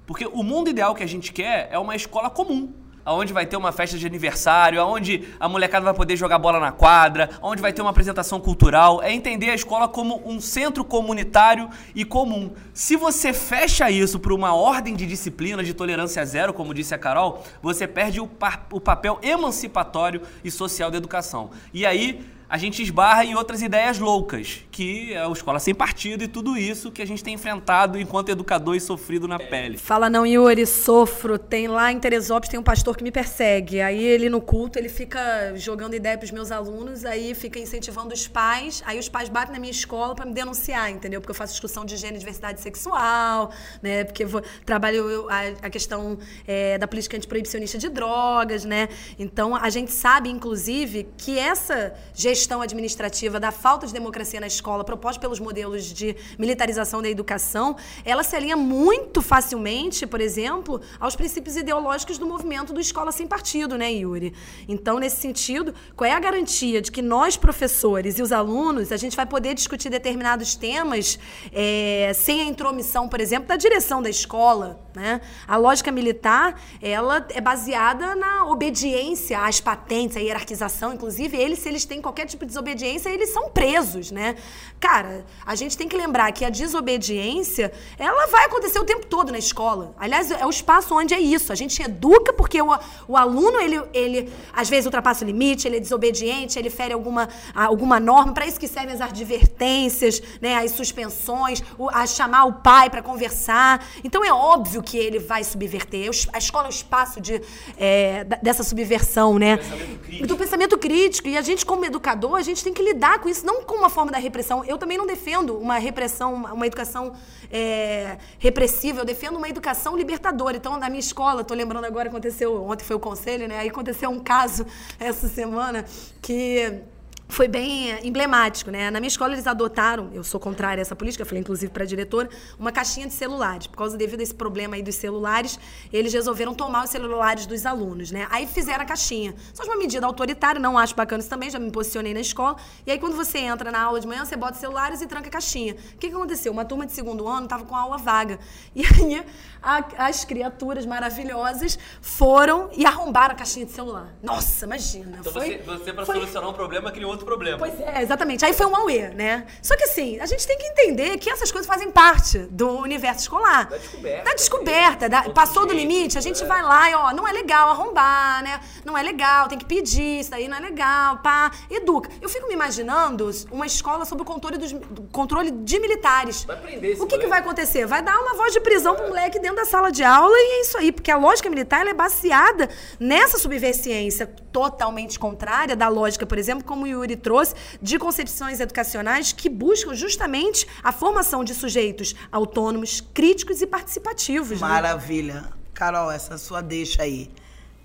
Porque 0.07 0.27
o 0.27 0.43
mundo 0.43 0.71
ideal 0.71 0.95
que 0.95 1.03
a 1.03 1.09
gente 1.09 1.33
quer 1.33 1.69
é 1.71 1.79
uma 1.79 1.95
escola 1.95 2.31
comum 2.31 2.73
aonde 3.07 3.33
vai 3.33 3.47
ter 3.47 3.57
uma 3.57 3.71
festa 3.71 3.97
de 3.97 4.05
aniversário, 4.05 4.81
aonde 4.81 5.29
a 5.39 5.49
molecada 5.49 5.85
vai 5.85 5.95
poder 5.95 6.17
jogar 6.17 6.39
bola 6.39 6.59
na 6.59 6.73
quadra, 6.73 7.31
aonde 7.41 7.63
vai 7.63 7.73
ter 7.73 7.81
uma 7.81 7.91
apresentação 7.91 8.41
cultural. 8.41 9.01
É 9.01 9.13
entender 9.13 9.49
a 9.51 9.55
escola 9.55 9.87
como 9.87 10.21
um 10.29 10.41
centro 10.41 10.85
comunitário 10.85 11.71
e 11.95 12.05
comum. 12.05 12.51
Se 12.75 12.97
você 12.97 13.33
fecha 13.33 13.89
isso 13.89 14.19
para 14.19 14.35
uma 14.35 14.55
ordem 14.55 14.97
de 14.97 15.07
disciplina 15.07 15.63
de 15.63 15.73
tolerância 15.73 16.25
zero, 16.27 16.53
como 16.53 16.75
disse 16.75 16.95
a 16.95 16.99
Carol, 16.99 17.45
você 17.63 17.87
perde 17.87 18.21
o, 18.21 18.29
o 18.73 18.81
papel 18.81 19.21
emancipatório 19.23 20.21
e 20.43 20.51
social 20.51 20.91
da 20.91 20.99
educação. 20.99 21.51
E 21.73 21.87
aí 21.87 22.36
a 22.49 22.57
gente 22.57 22.81
esbarra 22.81 23.25
em 23.25 23.35
outras 23.35 23.61
ideias 23.61 23.99
loucas, 23.99 24.61
que 24.71 25.13
é 25.13 25.25
a 25.25 25.29
escola 25.29 25.59
sem 25.59 25.75
partido 25.75 26.23
e 26.23 26.29
tudo 26.29 26.57
isso 26.57 26.93
que 26.93 27.03
a 27.03 27.07
gente 27.07 27.23
tem 27.23 27.35
enfrentado 27.35 27.99
enquanto 27.99 28.29
educador 28.29 28.77
e 28.77 28.81
sofrido 28.81 29.27
na 29.27 29.39
pele. 29.39 29.77
Fala 29.77 30.09
não, 30.09 30.25
Yuri, 30.25 30.65
sofro. 30.65 31.39
Tem 31.39 31.67
lá 31.67 31.91
em 31.91 31.99
Teresópolis 31.99 32.49
tem 32.49 32.61
um 32.61 32.63
pastor 32.63 32.97
que 32.97 33.03
me 33.03 33.11
persegue. 33.11 33.81
Aí 33.81 34.03
ele 34.03 34.29
no 34.29 34.41
culto, 34.41 34.79
ele 34.79 34.89
fica 34.89 35.55
jogando 35.57 35.95
ideia 35.95 36.17
pros 36.17 36.31
meus 36.31 36.53
alunos, 36.53 37.05
aí 37.05 37.35
fica 37.35 37.59
incentivando 37.59 38.15
os 38.15 38.29
pais, 38.29 38.83
aí 38.87 38.99
os 38.99 39.09
pais 39.09 39.29
batem 39.29 39.53
na 39.53 39.59
minha 39.59 39.73
escola 39.73 40.15
para 40.15 40.25
me 40.25 40.33
denunciar, 40.33 40.91
entendeu? 40.91 41.21
Porque 41.21 41.33
eu 41.33 41.35
faço 41.35 41.53
discussão 41.53 41.85
de 41.85 41.97
gênero 41.97 42.17
e 42.17 42.21
diversidade 42.21 42.61
sexual, 42.61 43.51
né? 43.83 44.05
Porque 44.05 44.23
eu 44.23 44.29
vou, 44.29 44.43
trabalho 44.65 45.29
a, 45.29 45.67
a 45.67 45.71
questão 45.71 46.17
é, 46.47 46.79
da 46.79 46.87
política 46.87 47.17
antiproibicionista 47.17 47.77
de 47.77 47.89
drogas, 47.89 48.65
né? 48.65 48.89
Então 49.19 49.57
a 49.57 49.69
gente 49.69 49.91
sabe, 49.91 50.31
inclusive, 50.31 51.09
que 51.17 51.37
essa 51.39 51.93
gestão 52.15 52.36
gestão 52.37 52.61
administrativa 52.61 53.41
da 53.41 53.51
falta 53.51 53.87
de 53.87 53.93
democracia 53.93 54.39
na 54.39 54.47
escola 54.47 54.85
proposta 54.85 55.19
pelos 55.21 55.41
modelos 55.41 55.85
de 55.87 56.15
militarização 56.39 57.01
da 57.01 57.09
educação, 57.09 57.77
ela 58.05 58.23
se 58.23 58.37
alinha 58.37 58.57
muito 58.57 59.23
facilmente, 59.23 60.07
por 60.07 60.21
exemplo, 60.21 60.81
aos 61.01 61.17
princípios 61.17 61.57
ideológicos 61.57 62.19
do 62.19 62.27
movimento 62.27 62.73
do 62.73 62.81
Escola 62.81 63.11
Sem 63.11 63.27
Partido, 63.27 63.79
né, 63.79 63.91
Yuri? 63.91 64.35
Então, 64.69 64.99
nesse 64.99 65.17
sentido, 65.17 65.75
qual 65.97 66.09
é 66.09 66.13
a 66.13 66.21
garantia 66.21 66.83
de 66.83 66.93
que 66.93 67.01
nós, 67.01 67.37
professores 67.37 68.19
e 68.19 68.23
os 68.23 68.31
alunos, 68.31 68.93
a 68.93 68.97
gente 68.97 69.17
vai 69.17 69.27
poder 69.27 69.55
discutir 69.55 69.89
determinados 69.89 70.55
temas 70.55 71.19
é, 71.53 72.13
sem 72.15 72.43
a 72.43 72.45
intromissão, 72.45 73.09
por 73.09 73.21
exemplo, 73.21 73.49
da 73.49 73.57
direção 73.57 74.03
da 74.03 74.11
escola, 74.11 74.86
né? 74.97 75.21
A 75.47 75.59
lógica 75.59 75.93
militar, 75.93 76.59
ela 76.81 77.27
é 77.29 77.41
baseada 77.41 78.17
na 78.17 78.47
obediência 78.47 79.39
às 79.41 79.61
patentes, 79.61 80.17
à 80.17 80.21
hierarquização, 80.21 80.95
inclusive 80.95 81.37
eles, 81.37 81.59
se 81.59 81.69
eles 81.69 81.85
têm 81.85 82.01
qualquer 82.01 82.25
tipo 82.25 82.47
de 82.47 82.49
desobediência, 82.49 83.11
eles 83.11 83.29
são 83.29 83.51
presos, 83.51 84.11
né? 84.11 84.37
Cara, 84.81 85.27
a 85.45 85.55
gente 85.55 85.77
tem 85.77 85.87
que 85.87 85.95
lembrar 85.95 86.33
que 86.33 86.47
a 86.47 86.49
desobediência, 86.49 87.71
ela 87.99 88.27
vai 88.29 88.47
acontecer 88.47 88.79
o 88.79 88.85
tempo 88.85 89.05
todo 89.05 89.31
na 89.31 89.39
escola. 89.39 89.95
Aliás, 89.99 90.31
é 90.31 90.47
o 90.47 90.51
espaço 90.51 90.95
onde 90.95 91.13
é 91.13 91.21
isso. 91.21 91.53
A 91.53 91.55
gente 91.55 91.83
educa 91.83 92.33
porque 92.33 92.61
o, 92.63 92.69
o 93.07 93.17
aluno, 93.19 93.59
ele, 93.61 93.83
ele 93.93 94.33
às 94.51 94.69
vezes 94.71 94.87
ultrapassa 94.87 95.25
o 95.25 95.27
limite, 95.27 95.69
ele 95.69 95.77
é 95.77 95.81
desobediente, 95.81 96.59
ele 96.59 96.71
fere 96.71 96.95
alguma, 96.95 97.29
alguma 97.55 98.01
norma. 98.01 98.33
Para 98.33 98.47
isso 98.47 98.59
que 98.59 98.69
servem 98.69 98.95
as 98.95 99.03
advertências, 99.03 100.23
né, 100.41 100.57
as 100.57 100.71
suspensões, 100.71 101.63
o, 101.77 101.91
a 101.91 102.07
chamar 102.07 102.47
o 102.47 102.55
pai 102.55 102.89
para 102.89 103.03
conversar. 103.03 103.85
Então 104.03 104.25
é 104.25 104.33
óbvio 104.33 104.86
que 104.87 104.97
ele 104.97 105.19
vai 105.19 105.43
subverter. 105.43 106.09
A 106.33 106.39
escola 106.39 106.67
é 106.67 106.69
o 106.69 106.71
espaço 106.71 107.21
de, 107.21 107.43
é, 107.77 108.25
dessa 108.43 108.63
subversão, 108.63 109.39
né? 109.39 109.57
Pensamento 109.57 110.27
do 110.27 110.37
pensamento 110.37 110.79
crítico. 110.79 111.29
E 111.29 111.37
a 111.37 111.43
gente, 111.43 111.67
como 111.67 111.85
educador, 111.85 112.37
a 112.37 112.43
gente 112.43 112.63
tem 112.63 112.73
que 112.73 112.83
lidar 112.83 113.19
com 113.21 113.29
isso, 113.29 113.45
não 113.45 113.63
como 113.63 113.81
uma 113.81 113.91
forma 113.91 114.13
da 114.13 114.19
repressão. 114.19 114.65
Eu 114.65 114.79
também 114.79 114.97
não 114.97 115.07
defendo 115.07 115.59
uma 115.59 115.79
repressão, 115.79 116.35
uma 116.35 116.67
educação 116.67 117.13
é, 117.51 118.17
repressiva, 118.39 119.01
eu 119.01 119.05
defendo 119.05 119.37
uma 119.37 119.49
educação 119.49 119.97
libertadora. 119.97 120.57
Então, 120.57 120.79
na 120.79 120.89
minha 120.89 121.01
escola, 121.01 121.43
estou 121.43 121.57
lembrando 121.57 121.85
agora, 121.85 122.09
aconteceu, 122.09 122.65
ontem 122.65 122.85
foi 122.85 122.97
o 122.97 123.01
conselho, 123.01 123.49
né? 123.49 123.59
Aí 123.59 123.69
aconteceu 123.69 124.09
um 124.09 124.21
caso 124.21 124.65
essa 125.01 125.29
semana 125.29 125.85
que 126.23 126.81
foi 127.29 127.49
bem 127.49 128.07
emblemático, 128.07 128.71
né? 128.71 128.91
Na 128.91 129.01
minha 129.01 129.09
escola 129.09 129.33
eles 129.33 129.47
adotaram, 129.47 130.11
eu 130.13 130.23
sou 130.23 130.39
contrária 130.39 130.81
a 130.81 130.83
essa 130.83 130.95
política, 130.95 131.25
falei 131.25 131.41
inclusive 131.41 131.71
para 131.73 131.83
a 131.83 131.87
diretora, 131.87 132.29
uma 132.59 132.71
caixinha 132.71 133.07
de 133.07 133.13
celulares. 133.13 133.67
Por 133.67 133.77
causa 133.77 133.97
devido 133.97 134.21
a 134.21 134.23
esse 134.23 134.35
problema 134.35 134.77
aí 134.77 134.83
dos 134.83 134.95
celulares, 134.95 135.59
eles 135.93 136.13
resolveram 136.13 136.55
tomar 136.55 136.85
os 136.85 136.91
celulares 136.91 137.47
dos 137.47 137.67
alunos, 137.67 138.11
né? 138.11 138.27
Aí 138.31 138.47
fizeram 138.47 138.85
a 138.85 138.87
caixinha. 138.87 139.35
Só 139.53 139.65
de 139.65 139.69
uma 139.69 139.77
medida 139.77 140.07
autoritária, 140.07 140.61
não 140.61 140.79
acho 140.79 140.95
bacana 140.95 141.21
isso 141.21 141.29
também, 141.29 141.51
já 141.51 141.59
me 141.59 141.71
posicionei 141.71 142.15
na 142.15 142.21
escola. 142.21 142.57
E 142.87 142.93
aí 142.93 142.99
quando 142.99 143.17
você 143.17 143.39
entra 143.39 143.71
na 143.71 143.83
aula 143.83 144.01
de 144.01 144.07
manhã, 144.07 144.25
você 144.25 144.37
bota 144.37 144.53
os 144.53 144.61
celulares 144.61 145.03
e 145.03 145.07
tranca 145.07 145.29
a 145.29 145.33
caixinha. 145.33 145.75
O 145.75 145.99
que, 145.99 146.09
que 146.09 146.15
aconteceu? 146.15 146.53
Uma 146.53 146.65
turma 146.65 146.87
de 146.87 146.93
segundo 146.93 147.27
ano 147.27 147.45
estava 147.45 147.65
com 147.65 147.75
a 147.75 147.81
aula 147.81 147.99
vaga. 147.99 148.39
E 148.75 148.85
aí 148.85 149.25
a, 149.67 150.07
as 150.07 150.25
criaturas 150.25 150.87
maravilhosas 150.87 151.77
foram 152.01 152.71
e 152.73 152.87
arrombaram 152.87 153.35
a 153.35 153.37
caixinha 153.37 153.67
de 153.67 153.73
celular. 153.73 154.15
Nossa, 154.23 154.65
imagina. 154.65 155.19
Então 155.19 155.33
foi, 155.33 155.59
você, 155.59 155.79
você 155.79 155.93
para 155.93 156.07
solucionar 156.07 156.49
um 156.49 156.53
problema, 156.53 156.93
criou 156.93 157.11
outro 157.11 157.27
problema. 157.27 157.59
Pois 157.59 157.81
é, 157.81 158.01
exatamente. 158.01 158.45
Aí 158.45 158.53
foi 158.53 158.67
um 158.67 158.77
auê, 158.77 159.09
né? 159.09 159.47
Só 159.61 159.77
que 159.77 159.83
assim, 159.85 160.21
a 160.21 160.27
gente 160.27 160.47
tem 160.47 160.57
que 160.57 160.67
entender 160.67 161.19
que 161.19 161.29
essas 161.29 161.51
coisas 161.51 161.67
fazem 161.67 161.91
parte 161.91 162.39
do 162.51 162.79
universo 162.79 163.23
escolar. 163.23 163.69
Da 163.69 163.77
descoberta. 163.77 164.25
Da 164.25 164.35
descoberta. 164.35 165.09
Da, 165.09 165.23
passou 165.31 165.67
do 165.67 165.75
limite, 165.75 166.17
a 166.17 166.21
gente 166.21 166.43
é. 166.43 166.47
vai 166.47 166.63
lá 166.63 166.91
e, 166.91 166.95
ó, 166.95 167.13
não 167.13 167.27
é 167.27 167.33
legal 167.33 167.71
arrombar, 167.71 168.45
né? 168.45 168.61
Não 168.85 168.97
é 168.97 169.03
legal, 169.03 169.49
tem 169.49 169.59
que 169.59 169.65
pedir, 169.65 170.21
isso 170.21 170.31
daí 170.31 170.47
não 170.47 170.57
é 170.57 170.61
legal, 170.61 171.19
pá. 171.19 171.51
Educa. 171.69 172.09
Eu 172.23 172.29
fico 172.29 172.47
me 172.47 172.55
imaginando 172.55 173.29
uma 173.51 173.67
escola 173.67 174.05
sob 174.05 174.23
o 174.23 174.25
controle, 174.25 174.59
dos, 174.59 174.73
controle 175.11 175.51
de 175.51 175.81
militares. 175.81 176.45
Vai 176.45 176.57
prender 176.57 176.93
esse 176.93 177.03
O 177.03 177.07
que, 177.07 177.19
que 177.19 177.27
vai 177.27 177.41
acontecer? 177.41 177.85
Vai 177.87 178.03
dar 178.03 178.17
uma 178.21 178.35
voz 178.35 178.53
de 178.53 178.61
prisão 178.61 178.95
é. 178.95 178.97
pro 178.97 179.09
moleque 179.09 179.41
dentro 179.41 179.56
da 179.57 179.65
sala 179.65 179.91
de 179.91 180.05
aula 180.05 180.37
e 180.37 180.59
é 180.59 180.61
isso 180.61 180.79
aí. 180.79 180.93
Porque 180.93 181.11
a 181.11 181.17
lógica 181.17 181.51
militar 181.51 181.87
é 181.87 181.95
baseada 181.95 182.69
nessa 183.01 183.39
subversiência 183.39 184.27
totalmente 184.27 185.19
contrária 185.19 185.75
da 185.75 185.89
lógica, 185.89 186.25
por 186.25 186.39
exemplo, 186.39 186.65
como 186.65 186.85
o 186.85 186.87
Yuri 186.87 187.17
trouxe, 187.17 187.55
de 187.83 187.99
concepções 187.99 188.61
educacionais 188.61 189.33
que 189.33 189.49
buscam 189.49 189.95
justamente 189.95 190.67
a 190.83 190.93
formação 190.93 191.43
de 191.43 191.55
sujeitos 191.55 192.15
autônomos, 192.31 193.01
críticos 193.01 193.61
e 193.61 193.67
participativos. 193.67 194.61
Né? 194.61 194.69
Maravilha. 194.69 195.41
Né? 195.41 195.49
Carol, 195.75 196.11
essa 196.11 196.39
sua 196.39 196.61
deixa 196.61 197.03
aí. 197.03 197.31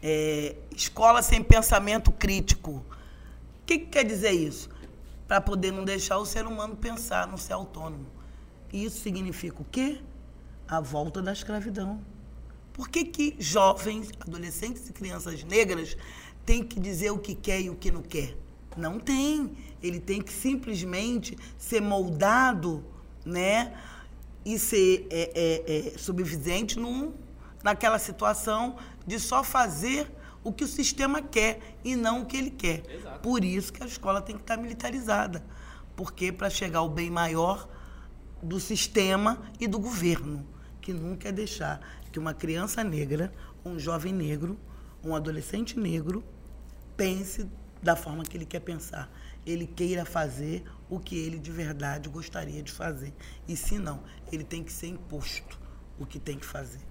É, 0.03 0.55
escola 0.75 1.21
sem 1.21 1.43
pensamento 1.43 2.11
crítico. 2.11 2.71
O 2.71 3.65
que, 3.65 3.79
que 3.79 3.85
quer 3.87 4.03
dizer 4.03 4.31
isso? 4.31 4.69
Para 5.27 5.39
poder 5.39 5.71
não 5.71 5.85
deixar 5.85 6.17
o 6.17 6.25
ser 6.25 6.45
humano 6.45 6.75
pensar, 6.75 7.27
não 7.27 7.37
ser 7.37 7.53
autônomo. 7.53 8.05
Isso 8.73 9.01
significa 9.01 9.61
o 9.61 9.65
quê? 9.65 9.99
A 10.71 10.79
volta 10.79 11.21
da 11.21 11.33
escravidão. 11.33 11.99
Por 12.71 12.87
que, 12.87 13.03
que 13.03 13.35
jovens, 13.37 14.09
adolescentes 14.21 14.89
e 14.89 14.93
crianças 14.93 15.43
negras 15.43 15.97
têm 16.45 16.63
que 16.63 16.79
dizer 16.79 17.11
o 17.11 17.19
que 17.19 17.35
quer 17.35 17.59
e 17.59 17.69
o 17.69 17.75
que 17.75 17.91
não 17.91 18.01
quer? 18.01 18.37
Não 18.77 18.97
tem. 18.97 19.51
Ele 19.83 19.99
tem 19.99 20.21
que 20.21 20.31
simplesmente 20.31 21.37
ser 21.57 21.81
moldado, 21.81 22.85
né? 23.25 23.77
E 24.45 24.57
ser 24.57 25.07
é, 25.09 25.31
é, 25.35 25.93
é, 25.93 25.97
subvivente 25.97 26.79
num, 26.79 27.11
naquela 27.61 27.99
situação 27.99 28.77
de 29.05 29.19
só 29.19 29.43
fazer 29.43 30.09
o 30.41 30.53
que 30.53 30.63
o 30.63 30.67
sistema 30.67 31.21
quer 31.21 31.59
e 31.83 31.97
não 31.97 32.21
o 32.21 32.25
que 32.25 32.37
ele 32.37 32.49
quer. 32.49 32.89
Exato. 32.89 33.19
Por 33.19 33.43
isso 33.43 33.73
que 33.73 33.83
a 33.83 33.85
escola 33.85 34.21
tem 34.21 34.37
que 34.37 34.41
estar 34.41 34.55
militarizada. 34.55 35.43
Porque 35.97 36.31
para 36.31 36.49
chegar 36.49 36.79
ao 36.79 36.89
bem 36.89 37.09
maior 37.09 37.67
do 38.41 38.57
sistema 38.57 39.37
e 39.59 39.67
do 39.67 39.77
governo, 39.77 40.47
que 40.81 40.91
nunca 40.91 41.29
é 41.29 41.31
deixar 41.31 41.79
que 42.11 42.19
uma 42.19 42.33
criança 42.33 42.83
negra, 42.83 43.31
um 43.63 43.77
jovem 43.77 44.11
negro, 44.11 44.59
um 45.03 45.15
adolescente 45.15 45.79
negro 45.79 46.23
pense 46.97 47.47
da 47.81 47.95
forma 47.95 48.23
que 48.23 48.35
ele 48.35 48.45
quer 48.45 48.59
pensar. 48.59 49.11
Ele 49.45 49.65
queira 49.65 50.05
fazer 50.05 50.63
o 50.89 50.99
que 50.99 51.17
ele 51.17 51.39
de 51.39 51.51
verdade 51.51 52.09
gostaria 52.09 52.61
de 52.61 52.71
fazer. 52.71 53.13
E 53.47 53.55
se 53.55 53.79
não, 53.79 54.03
ele 54.31 54.43
tem 54.43 54.63
que 54.63 54.71
ser 54.71 54.87
imposto 54.87 55.59
o 55.97 56.05
que 56.05 56.19
tem 56.19 56.37
que 56.37 56.45
fazer. 56.45 56.81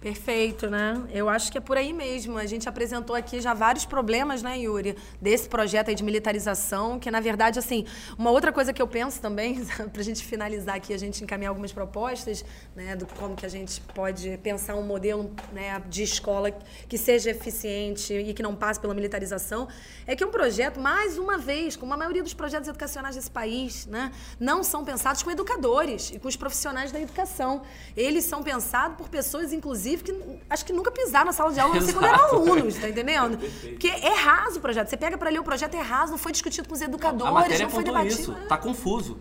Perfeito, 0.00 0.70
né? 0.70 0.98
Eu 1.12 1.28
acho 1.28 1.52
que 1.52 1.58
é 1.58 1.60
por 1.60 1.76
aí 1.76 1.92
mesmo. 1.92 2.38
A 2.38 2.46
gente 2.46 2.66
apresentou 2.66 3.14
aqui 3.14 3.38
já 3.38 3.52
vários 3.52 3.84
problemas, 3.84 4.42
né, 4.42 4.58
Yuri, 4.60 4.96
desse 5.20 5.46
projeto 5.46 5.90
aí 5.90 5.94
de 5.94 6.02
militarização, 6.02 6.98
que 6.98 7.10
na 7.10 7.20
verdade, 7.20 7.58
assim, 7.58 7.84
uma 8.16 8.30
outra 8.30 8.50
coisa 8.50 8.72
que 8.72 8.80
eu 8.80 8.88
penso 8.88 9.20
também, 9.20 9.62
para 9.92 10.00
a 10.00 10.02
gente 10.02 10.24
finalizar 10.24 10.76
aqui, 10.76 10.94
a 10.94 10.98
gente 10.98 11.22
encaminhar 11.22 11.50
algumas 11.50 11.70
propostas, 11.70 12.42
né, 12.74 12.96
do 12.96 13.04
como 13.04 13.36
que 13.36 13.44
a 13.44 13.48
gente 13.50 13.78
pode 13.94 14.38
pensar 14.38 14.74
um 14.74 14.82
modelo 14.82 15.30
né, 15.52 15.78
de 15.86 16.02
escola 16.02 16.50
que 16.88 16.96
seja 16.96 17.32
eficiente 17.32 18.14
e 18.14 18.32
que 18.32 18.42
não 18.42 18.56
passe 18.56 18.80
pela 18.80 18.94
militarização, 18.94 19.68
é 20.06 20.16
que 20.16 20.24
um 20.24 20.30
projeto, 20.30 20.80
mais 20.80 21.18
uma 21.18 21.36
vez, 21.36 21.76
como 21.76 21.92
a 21.92 21.96
maioria 21.98 22.22
dos 22.22 22.32
projetos 22.32 22.70
educacionais 22.70 23.16
desse 23.16 23.30
país, 23.30 23.84
né, 23.84 24.10
não 24.40 24.62
são 24.62 24.82
pensados 24.82 25.22
com 25.22 25.30
educadores 25.30 26.10
e 26.10 26.18
com 26.18 26.26
os 26.26 26.36
profissionais 26.36 26.90
da 26.90 26.98
educação. 26.98 27.60
Eles 27.94 28.24
são 28.24 28.42
pensados 28.42 28.96
por 28.96 29.10
pessoas, 29.10 29.52
inclusive, 29.52 29.89
inclusive, 29.90 30.02
que 30.02 30.40
acho 30.48 30.64
que 30.64 30.72
nunca 30.72 30.90
pisaram 30.90 31.26
na 31.26 31.32
sala 31.32 31.52
de 31.52 31.60
aula, 31.60 31.74
não 31.74 31.82
sei 31.82 31.92
quando 31.92 32.06
eram 32.06 32.24
alunos, 32.24 32.76
tá 32.76 32.88
entendendo? 32.88 33.38
Porque 33.38 33.88
é 33.88 34.14
raso 34.14 34.58
o 34.58 34.60
projeto. 34.60 34.88
Você 34.88 34.96
pega 34.96 35.18
para 35.18 35.30
ler 35.30 35.40
o 35.40 35.44
projeto, 35.44 35.74
é 35.74 35.80
raso, 35.80 36.12
não 36.12 36.18
foi 36.18 36.32
discutido 36.32 36.68
com 36.68 36.74
os 36.74 36.80
educadores, 36.80 37.60
não 37.60 37.70
foi 37.70 37.84
debatido. 37.84 38.20
Isso. 38.20 38.34
Tá 38.48 38.56
confuso. 38.56 39.18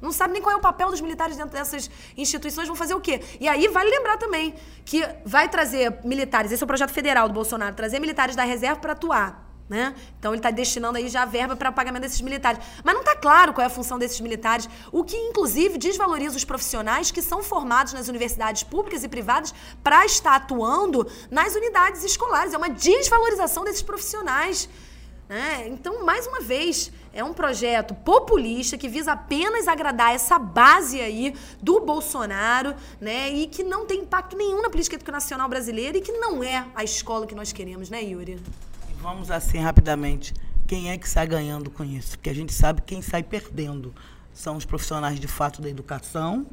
Não 0.00 0.12
sabe 0.12 0.32
nem 0.32 0.40
qual 0.40 0.54
é 0.54 0.58
o 0.58 0.62
papel 0.62 0.90
dos 0.90 1.00
militares 1.00 1.36
dentro 1.36 1.52
dessas 1.52 1.90
instituições, 2.16 2.66
vão 2.66 2.74
fazer 2.74 2.94
o 2.94 3.00
quê? 3.00 3.20
E 3.38 3.46
aí 3.46 3.68
vale 3.68 3.90
lembrar 3.90 4.16
também 4.16 4.54
que 4.82 5.06
vai 5.26 5.46
trazer 5.46 5.98
militares, 6.04 6.50
esse 6.50 6.62
é 6.62 6.64
o 6.64 6.66
projeto 6.66 6.90
federal 6.90 7.28
do 7.28 7.34
Bolsonaro, 7.34 7.76
trazer 7.76 7.98
militares 7.98 8.34
da 8.34 8.42
reserva 8.42 8.80
para 8.80 8.92
atuar. 8.92 9.49
Né? 9.70 9.94
Então 10.18 10.32
ele 10.32 10.40
está 10.40 10.50
destinando 10.50 10.98
aí 10.98 11.08
já 11.08 11.24
verba 11.24 11.54
para 11.54 11.70
pagamento 11.70 12.02
desses 12.02 12.20
militares. 12.20 12.60
Mas 12.82 12.92
não 12.92 13.02
está 13.02 13.14
claro 13.14 13.52
qual 13.52 13.62
é 13.62 13.66
a 13.68 13.70
função 13.70 14.00
desses 14.00 14.20
militares, 14.20 14.68
o 14.90 15.04
que 15.04 15.16
inclusive 15.16 15.78
desvaloriza 15.78 16.36
os 16.36 16.44
profissionais 16.44 17.12
que 17.12 17.22
são 17.22 17.40
formados 17.40 17.92
nas 17.92 18.08
universidades 18.08 18.64
públicas 18.64 19.04
e 19.04 19.08
privadas 19.08 19.54
para 19.80 20.04
estar 20.04 20.34
atuando 20.34 21.06
nas 21.30 21.54
unidades 21.54 22.02
escolares. 22.02 22.52
É 22.52 22.56
uma 22.56 22.68
desvalorização 22.68 23.62
desses 23.62 23.80
profissionais. 23.80 24.68
Né? 25.28 25.68
Então, 25.68 26.04
mais 26.04 26.26
uma 26.26 26.40
vez, 26.40 26.90
é 27.12 27.22
um 27.22 27.32
projeto 27.32 27.94
populista 27.94 28.76
que 28.76 28.88
visa 28.88 29.12
apenas 29.12 29.68
agradar 29.68 30.12
essa 30.12 30.36
base 30.36 31.00
aí 31.00 31.32
do 31.62 31.78
Bolsonaro, 31.78 32.74
né? 33.00 33.30
E 33.30 33.46
que 33.46 33.62
não 33.62 33.86
tem 33.86 34.00
impacto 34.00 34.36
nenhum 34.36 34.60
na 34.60 34.68
política 34.68 34.96
educacional 34.96 35.48
brasileira 35.48 35.98
e 35.98 36.00
que 36.00 36.10
não 36.10 36.42
é 36.42 36.66
a 36.74 36.82
escola 36.82 37.24
que 37.24 37.34
nós 37.36 37.52
queremos, 37.52 37.88
né, 37.88 38.02
Yuri? 38.02 38.40
Vamos 39.00 39.30
assim 39.30 39.58
rapidamente. 39.58 40.34
Quem 40.66 40.90
é 40.90 40.98
que 40.98 41.08
sai 41.08 41.26
ganhando 41.26 41.70
com 41.70 41.82
isso? 41.82 42.18
Porque 42.18 42.28
a 42.28 42.34
gente 42.34 42.52
sabe 42.52 42.82
quem 42.82 43.00
sai 43.00 43.22
perdendo 43.22 43.94
são 44.32 44.56
os 44.56 44.64
profissionais 44.66 45.18
de 45.18 45.26
fato 45.26 45.62
da 45.62 45.70
educação, 45.70 46.46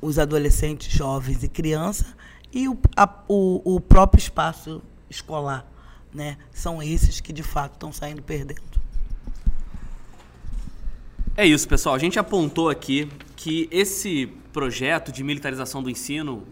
os 0.00 0.18
adolescentes, 0.18 0.92
jovens 0.92 1.42
e 1.44 1.48
crianças 1.48 2.14
e 2.52 2.68
o, 2.68 2.76
a, 2.96 3.08
o, 3.28 3.76
o 3.76 3.80
próprio 3.80 4.18
espaço 4.18 4.82
escolar. 5.08 5.64
Né? 6.12 6.36
São 6.52 6.82
esses 6.82 7.20
que 7.20 7.32
de 7.32 7.44
fato 7.44 7.74
estão 7.74 7.92
saindo 7.92 8.22
perdendo. 8.22 8.60
É 11.36 11.46
isso, 11.46 11.68
pessoal. 11.68 11.94
A 11.94 11.98
gente 11.98 12.18
apontou 12.18 12.68
aqui 12.68 13.08
que 13.36 13.68
esse 13.70 14.26
projeto 14.52 15.12
de 15.12 15.22
militarização 15.22 15.80
do 15.80 15.88
ensino 15.88 16.44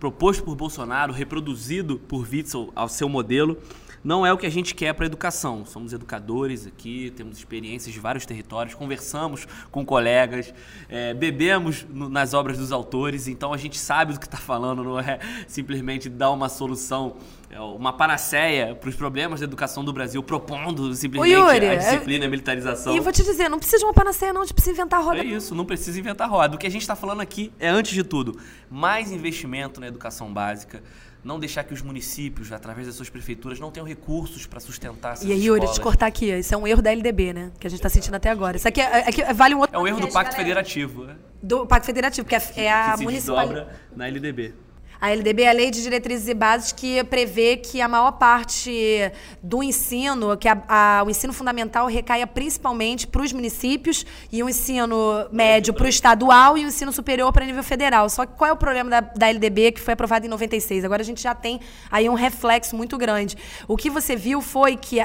proposto 0.00 0.42
por 0.42 0.56
Bolsonaro, 0.56 1.12
reproduzido 1.12 1.96
por 1.96 2.26
Witzel 2.28 2.72
ao 2.74 2.88
seu 2.88 3.08
modelo, 3.08 3.56
não 4.04 4.26
é 4.26 4.32
o 4.32 4.38
que 4.38 4.46
a 4.46 4.50
gente 4.50 4.74
quer 4.74 4.92
para 4.94 5.04
a 5.04 5.06
educação. 5.06 5.64
Somos 5.64 5.92
educadores 5.92 6.66
aqui, 6.66 7.12
temos 7.16 7.38
experiências 7.38 7.92
de 7.94 8.00
vários 8.00 8.26
territórios, 8.26 8.74
conversamos 8.74 9.46
com 9.70 9.84
colegas, 9.84 10.52
é, 10.88 11.14
bebemos 11.14 11.86
no, 11.88 12.08
nas 12.08 12.34
obras 12.34 12.58
dos 12.58 12.72
autores, 12.72 13.28
então 13.28 13.52
a 13.52 13.56
gente 13.56 13.78
sabe 13.78 14.12
do 14.12 14.20
que 14.20 14.26
está 14.26 14.38
falando, 14.38 14.82
não 14.82 14.98
é 14.98 15.18
simplesmente 15.46 16.08
dar 16.08 16.30
uma 16.30 16.48
solução, 16.48 17.16
é, 17.50 17.60
uma 17.60 17.92
panaceia 17.92 18.74
para 18.74 18.88
os 18.88 18.96
problemas 18.96 19.40
da 19.40 19.44
educação 19.44 19.84
do 19.84 19.92
Brasil, 19.92 20.22
propondo 20.22 20.92
simplesmente 20.94 21.32
Yuri, 21.32 21.68
a 21.68 21.76
disciplina, 21.76 22.26
a 22.26 22.28
militarização. 22.28 22.92
E 22.94 22.96
eu 22.96 23.02
vou 23.02 23.12
te 23.12 23.22
dizer, 23.22 23.48
não 23.48 23.58
precisa 23.58 23.78
de 23.78 23.84
uma 23.84 23.94
panaceia, 23.94 24.32
não, 24.32 24.42
a 24.42 24.44
gente 24.44 24.54
precisa 24.54 24.74
inventar 24.74 25.02
roda. 25.02 25.20
É 25.20 25.24
isso, 25.24 25.54
não 25.54 25.64
precisa 25.64 25.98
inventar 25.98 26.28
roda. 26.28 26.56
O 26.56 26.58
que 26.58 26.66
a 26.66 26.70
gente 26.70 26.82
está 26.82 26.96
falando 26.96 27.20
aqui 27.20 27.52
é, 27.58 27.68
antes 27.68 27.92
de 27.92 28.02
tudo, 28.02 28.38
mais 28.70 29.12
investimento 29.12 29.80
na 29.80 29.86
educação 29.86 30.32
básica 30.32 30.82
não 31.24 31.38
deixar 31.38 31.64
que 31.64 31.72
os 31.72 31.82
municípios, 31.82 32.50
através 32.52 32.86
das 32.86 32.96
suas 32.96 33.08
prefeituras, 33.08 33.60
não 33.60 33.70
tenham 33.70 33.86
recursos 33.86 34.46
para 34.46 34.58
sustentar 34.60 35.12
essas 35.12 35.28
E 35.28 35.32
aí, 35.32 35.44
Yuri, 35.44 35.70
te 35.72 35.80
cortar 35.80 36.06
aqui, 36.06 36.30
isso 36.32 36.54
é 36.54 36.56
um 36.56 36.66
erro 36.66 36.82
da 36.82 36.90
LDB, 36.90 37.32
né? 37.32 37.52
Que 37.60 37.66
a 37.66 37.70
gente 37.70 37.78
está 37.78 37.88
sentindo 37.88 38.14
até 38.14 38.28
agora. 38.28 38.56
Isso 38.56 38.66
aqui, 38.66 38.80
é, 38.80 39.08
aqui 39.08 39.22
vale 39.32 39.54
um 39.54 39.60
outro... 39.60 39.76
É 39.76 39.78
um 39.78 39.86
erro 39.86 40.00
do 40.00 40.08
Pacto 40.08 40.34
Federativo. 40.34 41.04
Né? 41.04 41.16
Do 41.42 41.66
Pacto 41.66 41.86
Federativo, 41.86 42.26
porque 42.26 42.60
é, 42.60 42.64
é 42.64 42.72
a 42.72 42.96
municipal... 42.96 43.48
na 43.94 44.08
LDB. 44.08 44.54
A 45.02 45.10
LDB 45.10 45.42
é 45.42 45.48
a 45.48 45.52
Lei 45.52 45.68
de 45.68 45.82
Diretrizes 45.82 46.28
e 46.28 46.32
Bases 46.32 46.70
que 46.70 47.02
prevê 47.02 47.56
que 47.56 47.80
a 47.80 47.88
maior 47.88 48.12
parte 48.12 49.10
do 49.42 49.60
ensino, 49.60 50.36
que 50.36 50.46
a, 50.46 50.62
a, 50.68 51.02
o 51.04 51.10
ensino 51.10 51.32
fundamental 51.32 51.88
recaia 51.88 52.24
principalmente 52.24 53.08
para 53.08 53.20
os 53.20 53.32
municípios 53.32 54.06
e 54.30 54.44
o 54.44 54.48
ensino 54.48 55.26
médio 55.32 55.74
para 55.74 55.86
o 55.86 55.88
estadual 55.88 56.56
e 56.56 56.64
o 56.64 56.68
ensino 56.68 56.92
superior 56.92 57.32
para 57.32 57.44
nível 57.44 57.64
federal. 57.64 58.08
Só 58.08 58.24
que 58.24 58.34
qual 58.36 58.50
é 58.50 58.52
o 58.52 58.56
problema 58.56 58.88
da, 58.88 59.00
da 59.00 59.28
LDB 59.28 59.72
que 59.72 59.80
foi 59.80 59.94
aprovada 59.94 60.24
em 60.24 60.28
96? 60.28 60.84
Agora 60.84 61.02
a 61.02 61.04
gente 61.04 61.20
já 61.20 61.34
tem 61.34 61.58
aí 61.90 62.08
um 62.08 62.14
reflexo 62.14 62.76
muito 62.76 62.96
grande. 62.96 63.36
O 63.66 63.76
que 63.76 63.90
você 63.90 64.14
viu 64.14 64.40
foi 64.40 64.76
que 64.76 65.04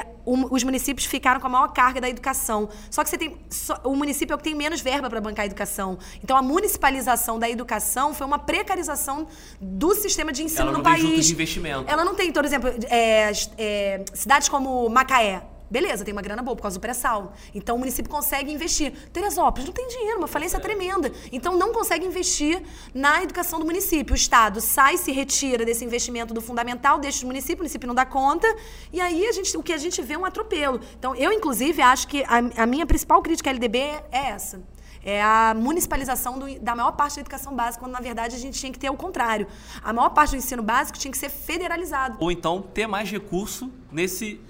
os 0.50 0.62
municípios 0.62 1.06
ficaram 1.06 1.40
com 1.40 1.46
a 1.46 1.50
maior 1.50 1.68
carga 1.68 2.00
da 2.00 2.08
educação. 2.08 2.68
Só 2.90 3.02
que 3.02 3.10
você 3.10 3.18
tem, 3.18 3.36
só, 3.48 3.80
o 3.84 3.94
município 3.94 4.32
é 4.32 4.34
o 4.34 4.38
que 4.38 4.44
tem 4.44 4.54
menos 4.54 4.80
verba 4.80 5.08
para 5.08 5.20
bancar 5.20 5.44
a 5.44 5.46
educação. 5.46 5.98
Então 6.22 6.36
a 6.36 6.42
municipalização 6.42 7.38
da 7.38 7.48
educação 7.48 8.12
foi 8.14 8.26
uma 8.26 8.38
precarização 8.38 9.26
do 9.60 9.94
sistema 9.94 10.32
de 10.32 10.42
ensino 10.42 10.68
ela 10.68 10.78
no 10.78 10.82
país. 10.82 11.26
de 11.26 11.32
investimento. 11.32 11.90
Ela 11.90 12.04
não 12.04 12.14
tem, 12.14 12.32
por 12.32 12.44
exemplo, 12.44 12.70
é, 12.88 13.32
é, 13.56 14.04
cidades 14.14 14.48
como 14.48 14.88
Macaé. 14.88 15.42
Beleza, 15.70 16.04
tem 16.04 16.12
uma 16.12 16.22
grana 16.22 16.42
boa 16.42 16.56
por 16.56 16.62
causa 16.62 16.78
do 16.78 16.80
pré-sal. 16.80 17.32
Então 17.54 17.76
o 17.76 17.78
município 17.78 18.10
consegue 18.10 18.52
investir. 18.52 18.92
Teresópolis 19.12 19.66
não 19.66 19.74
tem 19.74 19.86
dinheiro, 19.88 20.18
uma 20.18 20.26
falência 20.26 20.56
é. 20.56 20.60
tremenda. 20.60 21.12
Então 21.30 21.56
não 21.56 21.72
consegue 21.72 22.06
investir 22.06 22.62
na 22.94 23.22
educação 23.22 23.58
do 23.58 23.66
município. 23.66 24.12
O 24.12 24.16
Estado 24.16 24.60
sai, 24.60 24.96
se 24.96 25.12
retira 25.12 25.64
desse 25.64 25.84
investimento 25.84 26.32
do 26.32 26.40
fundamental, 26.40 26.98
deixa 26.98 27.24
o 27.24 27.26
município, 27.26 27.56
o 27.56 27.58
município 27.58 27.86
não 27.86 27.94
dá 27.94 28.06
conta. 28.06 28.46
E 28.92 29.00
aí 29.00 29.26
a 29.26 29.32
gente, 29.32 29.56
o 29.56 29.62
que 29.62 29.72
a 29.72 29.78
gente 29.78 30.00
vê 30.00 30.14
é 30.14 30.18
um 30.18 30.24
atropelo. 30.24 30.80
Então 30.98 31.14
eu, 31.14 31.32
inclusive, 31.32 31.82
acho 31.82 32.08
que 32.08 32.24
a, 32.24 32.62
a 32.62 32.66
minha 32.66 32.86
principal 32.86 33.20
crítica 33.22 33.50
à 33.50 33.52
LDB 33.52 33.78
é 33.78 34.02
essa 34.12 34.62
é 35.02 35.22
a 35.22 35.54
municipalização 35.56 36.38
do, 36.38 36.60
da 36.60 36.74
maior 36.74 36.92
parte 36.92 37.16
da 37.16 37.20
educação 37.22 37.54
básica, 37.54 37.82
quando 37.82 37.92
na 37.92 38.00
verdade 38.00 38.34
a 38.34 38.38
gente 38.38 38.58
tinha 38.58 38.70
que 38.70 38.78
ter 38.78 38.90
o 38.90 38.96
contrário. 38.96 39.46
A 39.82 39.92
maior 39.92 40.10
parte 40.10 40.32
do 40.32 40.36
ensino 40.36 40.62
básico 40.62 40.98
tinha 40.98 41.10
que 41.10 41.16
ser 41.16 41.30
federalizado. 41.30 42.18
Ou 42.20 42.30
então 42.30 42.60
ter 42.60 42.86
mais 42.86 43.10
recurso 43.10 43.72
nesse 43.90 44.40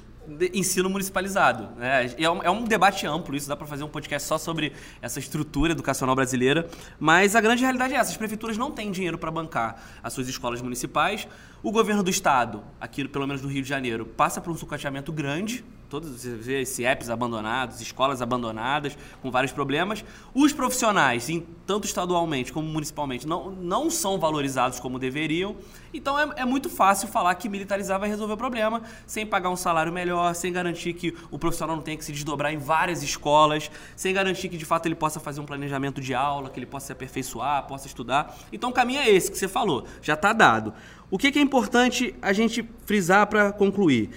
ensino 0.53 0.91
municipalizado. 0.91 1.69
Né? 1.77 2.13
É, 2.19 2.31
um, 2.31 2.43
é 2.43 2.51
um 2.51 2.65
debate 2.65 3.07
amplo, 3.07 3.37
isso 3.37 3.49
dá 3.49 3.57
para 3.57 3.67
fazer 3.67 3.85
um 3.85 3.89
podcast 3.89 4.29
só 4.29 4.39
sobre 4.39 4.73
essa 5.01 5.19
estrutura 5.19 5.73
educacional 5.73 6.15
brasileira, 6.15 6.69
mas 6.99 7.35
a 7.35 7.41
grande 7.41 7.63
realidade 7.63 7.95
é 7.95 7.97
essa: 7.97 8.11
as 8.11 8.17
prefeituras 8.17 8.57
não 8.57 8.71
têm 8.71 8.91
dinheiro 8.91 9.19
para 9.19 9.31
bancar 9.31 9.83
as 10.03 10.13
suas 10.13 10.29
escolas 10.29 10.61
municipais. 10.61 11.27
O 11.63 11.73
governo 11.73 12.03
do 12.03 12.11
estado, 12.11 12.63
aqui 12.81 13.07
pelo 13.09 13.27
menos 13.27 13.43
no 13.43 13.49
Rio 13.49 13.63
de 13.63 13.69
Janeiro, 13.69 14.07
passa 14.07 14.41
por 14.41 14.51
um 14.51 14.57
sucateamento 14.57 15.13
grande 15.13 15.65
todos 15.89 16.11
você 16.11 16.31
vê 16.35 16.63
esse 16.63 16.85
apps 16.85 17.09
abandonados, 17.09 17.81
escolas 17.81 18.21
abandonadas, 18.21 18.97
com 19.23 19.31
vários 19.31 19.53
problemas. 19.53 20.05
Os 20.35 20.53
profissionais, 20.53 21.29
em, 21.29 21.47
tanto 21.67 21.87
estadualmente 21.87 22.53
como 22.53 22.69
municipalmente, 22.69 23.27
não, 23.27 23.51
não 23.51 23.91
são 23.91 24.19
valorizados 24.19 24.79
como 24.79 24.99
deveriam. 24.99 25.57
Então 25.93 26.19
é, 26.19 26.43
é, 26.43 26.45
muito 26.45 26.69
fácil 26.69 27.09
falar 27.09 27.35
que 27.37 27.49
militarizar 27.49 27.99
vai 27.99 28.09
resolver 28.09 28.35
o 28.35 28.37
problema, 28.37 28.83
sem 29.07 29.25
pagar 29.25 29.49
um 29.49 29.57
salário 29.57 29.93
melhor, 29.93 30.35
sem 30.35 30.53
garantir 30.53 30.93
que 30.93 31.15
o 31.31 31.39
profissional 31.39 31.77
não 31.77 31.83
tenha 31.83 31.97
que 31.97 32.05
se 32.05 32.13
desdobrar 32.13 32.53
em 32.53 32.59
várias 32.59 33.03
escolas, 33.03 33.71
sem 33.97 34.13
garantir 34.13 34.49
que 34.51 34.59
de 34.59 34.65
fato 34.67 34.87
ele 34.87 34.95
possa 34.95 35.19
fazer 35.19 35.41
um 35.41 35.47
planejamento 35.47 36.01
de 36.01 36.15
aula, 36.15 36.51
que 36.51 36.59
ele 36.59 36.67
possa 36.67 36.87
se 36.87 36.93
aperfeiçoar, 36.93 37.67
possa 37.67 37.87
estudar. 37.87 38.37
Então 38.53 38.71
o 38.71 38.73
caminho 38.73 39.01
é 39.01 39.09
esse 39.09 39.31
que 39.31 39.39
você 39.39 39.49
falou, 39.49 39.87
já 40.03 40.15
está 40.15 40.33
dado. 40.35 40.75
O 41.11 41.17
que, 41.17 41.33
que 41.33 41.39
é 41.39 41.43
importante 41.43 42.15
a 42.21 42.35
gente 42.35 42.69
frisar 42.85 43.27
para 43.27 43.51
concluir? 43.51 44.11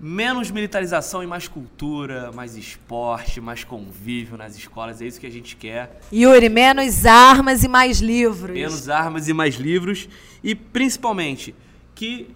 Menos 0.00 0.50
militarização 0.50 1.22
e 1.22 1.26
mais 1.26 1.48
cultura, 1.48 2.30
mais 2.32 2.56
esporte, 2.56 3.40
mais 3.40 3.64
convívio 3.64 4.36
nas 4.36 4.56
escolas. 4.56 5.00
É 5.00 5.06
isso 5.06 5.20
que 5.20 5.26
a 5.26 5.30
gente 5.30 5.56
quer. 5.56 6.00
Yuri, 6.12 6.48
menos 6.48 7.06
armas 7.06 7.64
e 7.64 7.68
mais 7.68 8.00
livros. 8.00 8.54
Menos 8.54 8.88
armas 8.88 9.28
e 9.28 9.32
mais 9.32 9.56
livros. 9.56 10.08
E 10.44 10.54
principalmente 10.54 11.54
que 11.94 12.28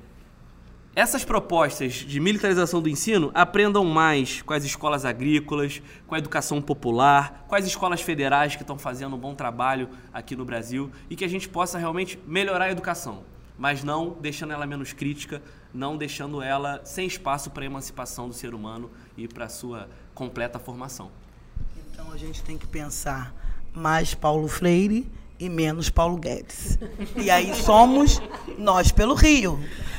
essas 0.96 1.24
propostas 1.24 1.92
de 1.92 2.18
militarização 2.18 2.82
do 2.82 2.88
ensino 2.88 3.30
aprendam 3.32 3.84
mais 3.84 4.42
com 4.42 4.52
as 4.52 4.64
escolas 4.64 5.04
agrícolas, 5.04 5.80
com 6.06 6.14
a 6.14 6.18
educação 6.18 6.60
popular, 6.60 7.44
com 7.46 7.54
as 7.54 7.64
escolas 7.64 8.00
federais 8.00 8.56
que 8.56 8.62
estão 8.62 8.78
fazendo 8.78 9.14
um 9.14 9.18
bom 9.18 9.34
trabalho 9.34 9.88
aqui 10.12 10.34
no 10.34 10.44
Brasil 10.44 10.90
e 11.08 11.14
que 11.14 11.24
a 11.24 11.28
gente 11.28 11.48
possa 11.48 11.78
realmente 11.78 12.18
melhorar 12.26 12.66
a 12.66 12.70
educação 12.72 13.22
mas 13.60 13.84
não 13.84 14.16
deixando 14.18 14.54
ela 14.54 14.66
menos 14.66 14.94
crítica, 14.94 15.42
não 15.72 15.96
deixando 15.96 16.42
ela 16.42 16.80
sem 16.84 17.06
espaço 17.06 17.50
para 17.50 17.62
a 17.62 17.66
emancipação 17.66 18.28
do 18.28 18.34
ser 18.34 18.54
humano 18.54 18.90
e 19.16 19.28
para 19.28 19.46
a 19.46 19.48
sua 19.48 19.88
completa 20.14 20.58
formação. 20.58 21.10
Então 21.92 22.12
a 22.12 22.16
gente 22.16 22.42
tem 22.42 22.58
que 22.58 22.66
pensar 22.66 23.34
mais 23.72 24.14
Paulo 24.14 24.48
Freire 24.48 25.10
e 25.38 25.48
menos 25.48 25.88
Paulo 25.88 26.16
Guedes. 26.16 26.78
E 27.16 27.30
aí 27.30 27.54
somos 27.54 28.20
nós 28.58 28.92
pelo 28.92 29.14
Rio. 29.14 29.58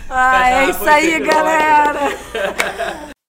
Ah, 0.09 0.49
é 0.49 0.69
isso 0.69 0.83
aí, 0.83 1.19
galera! 1.19 3.11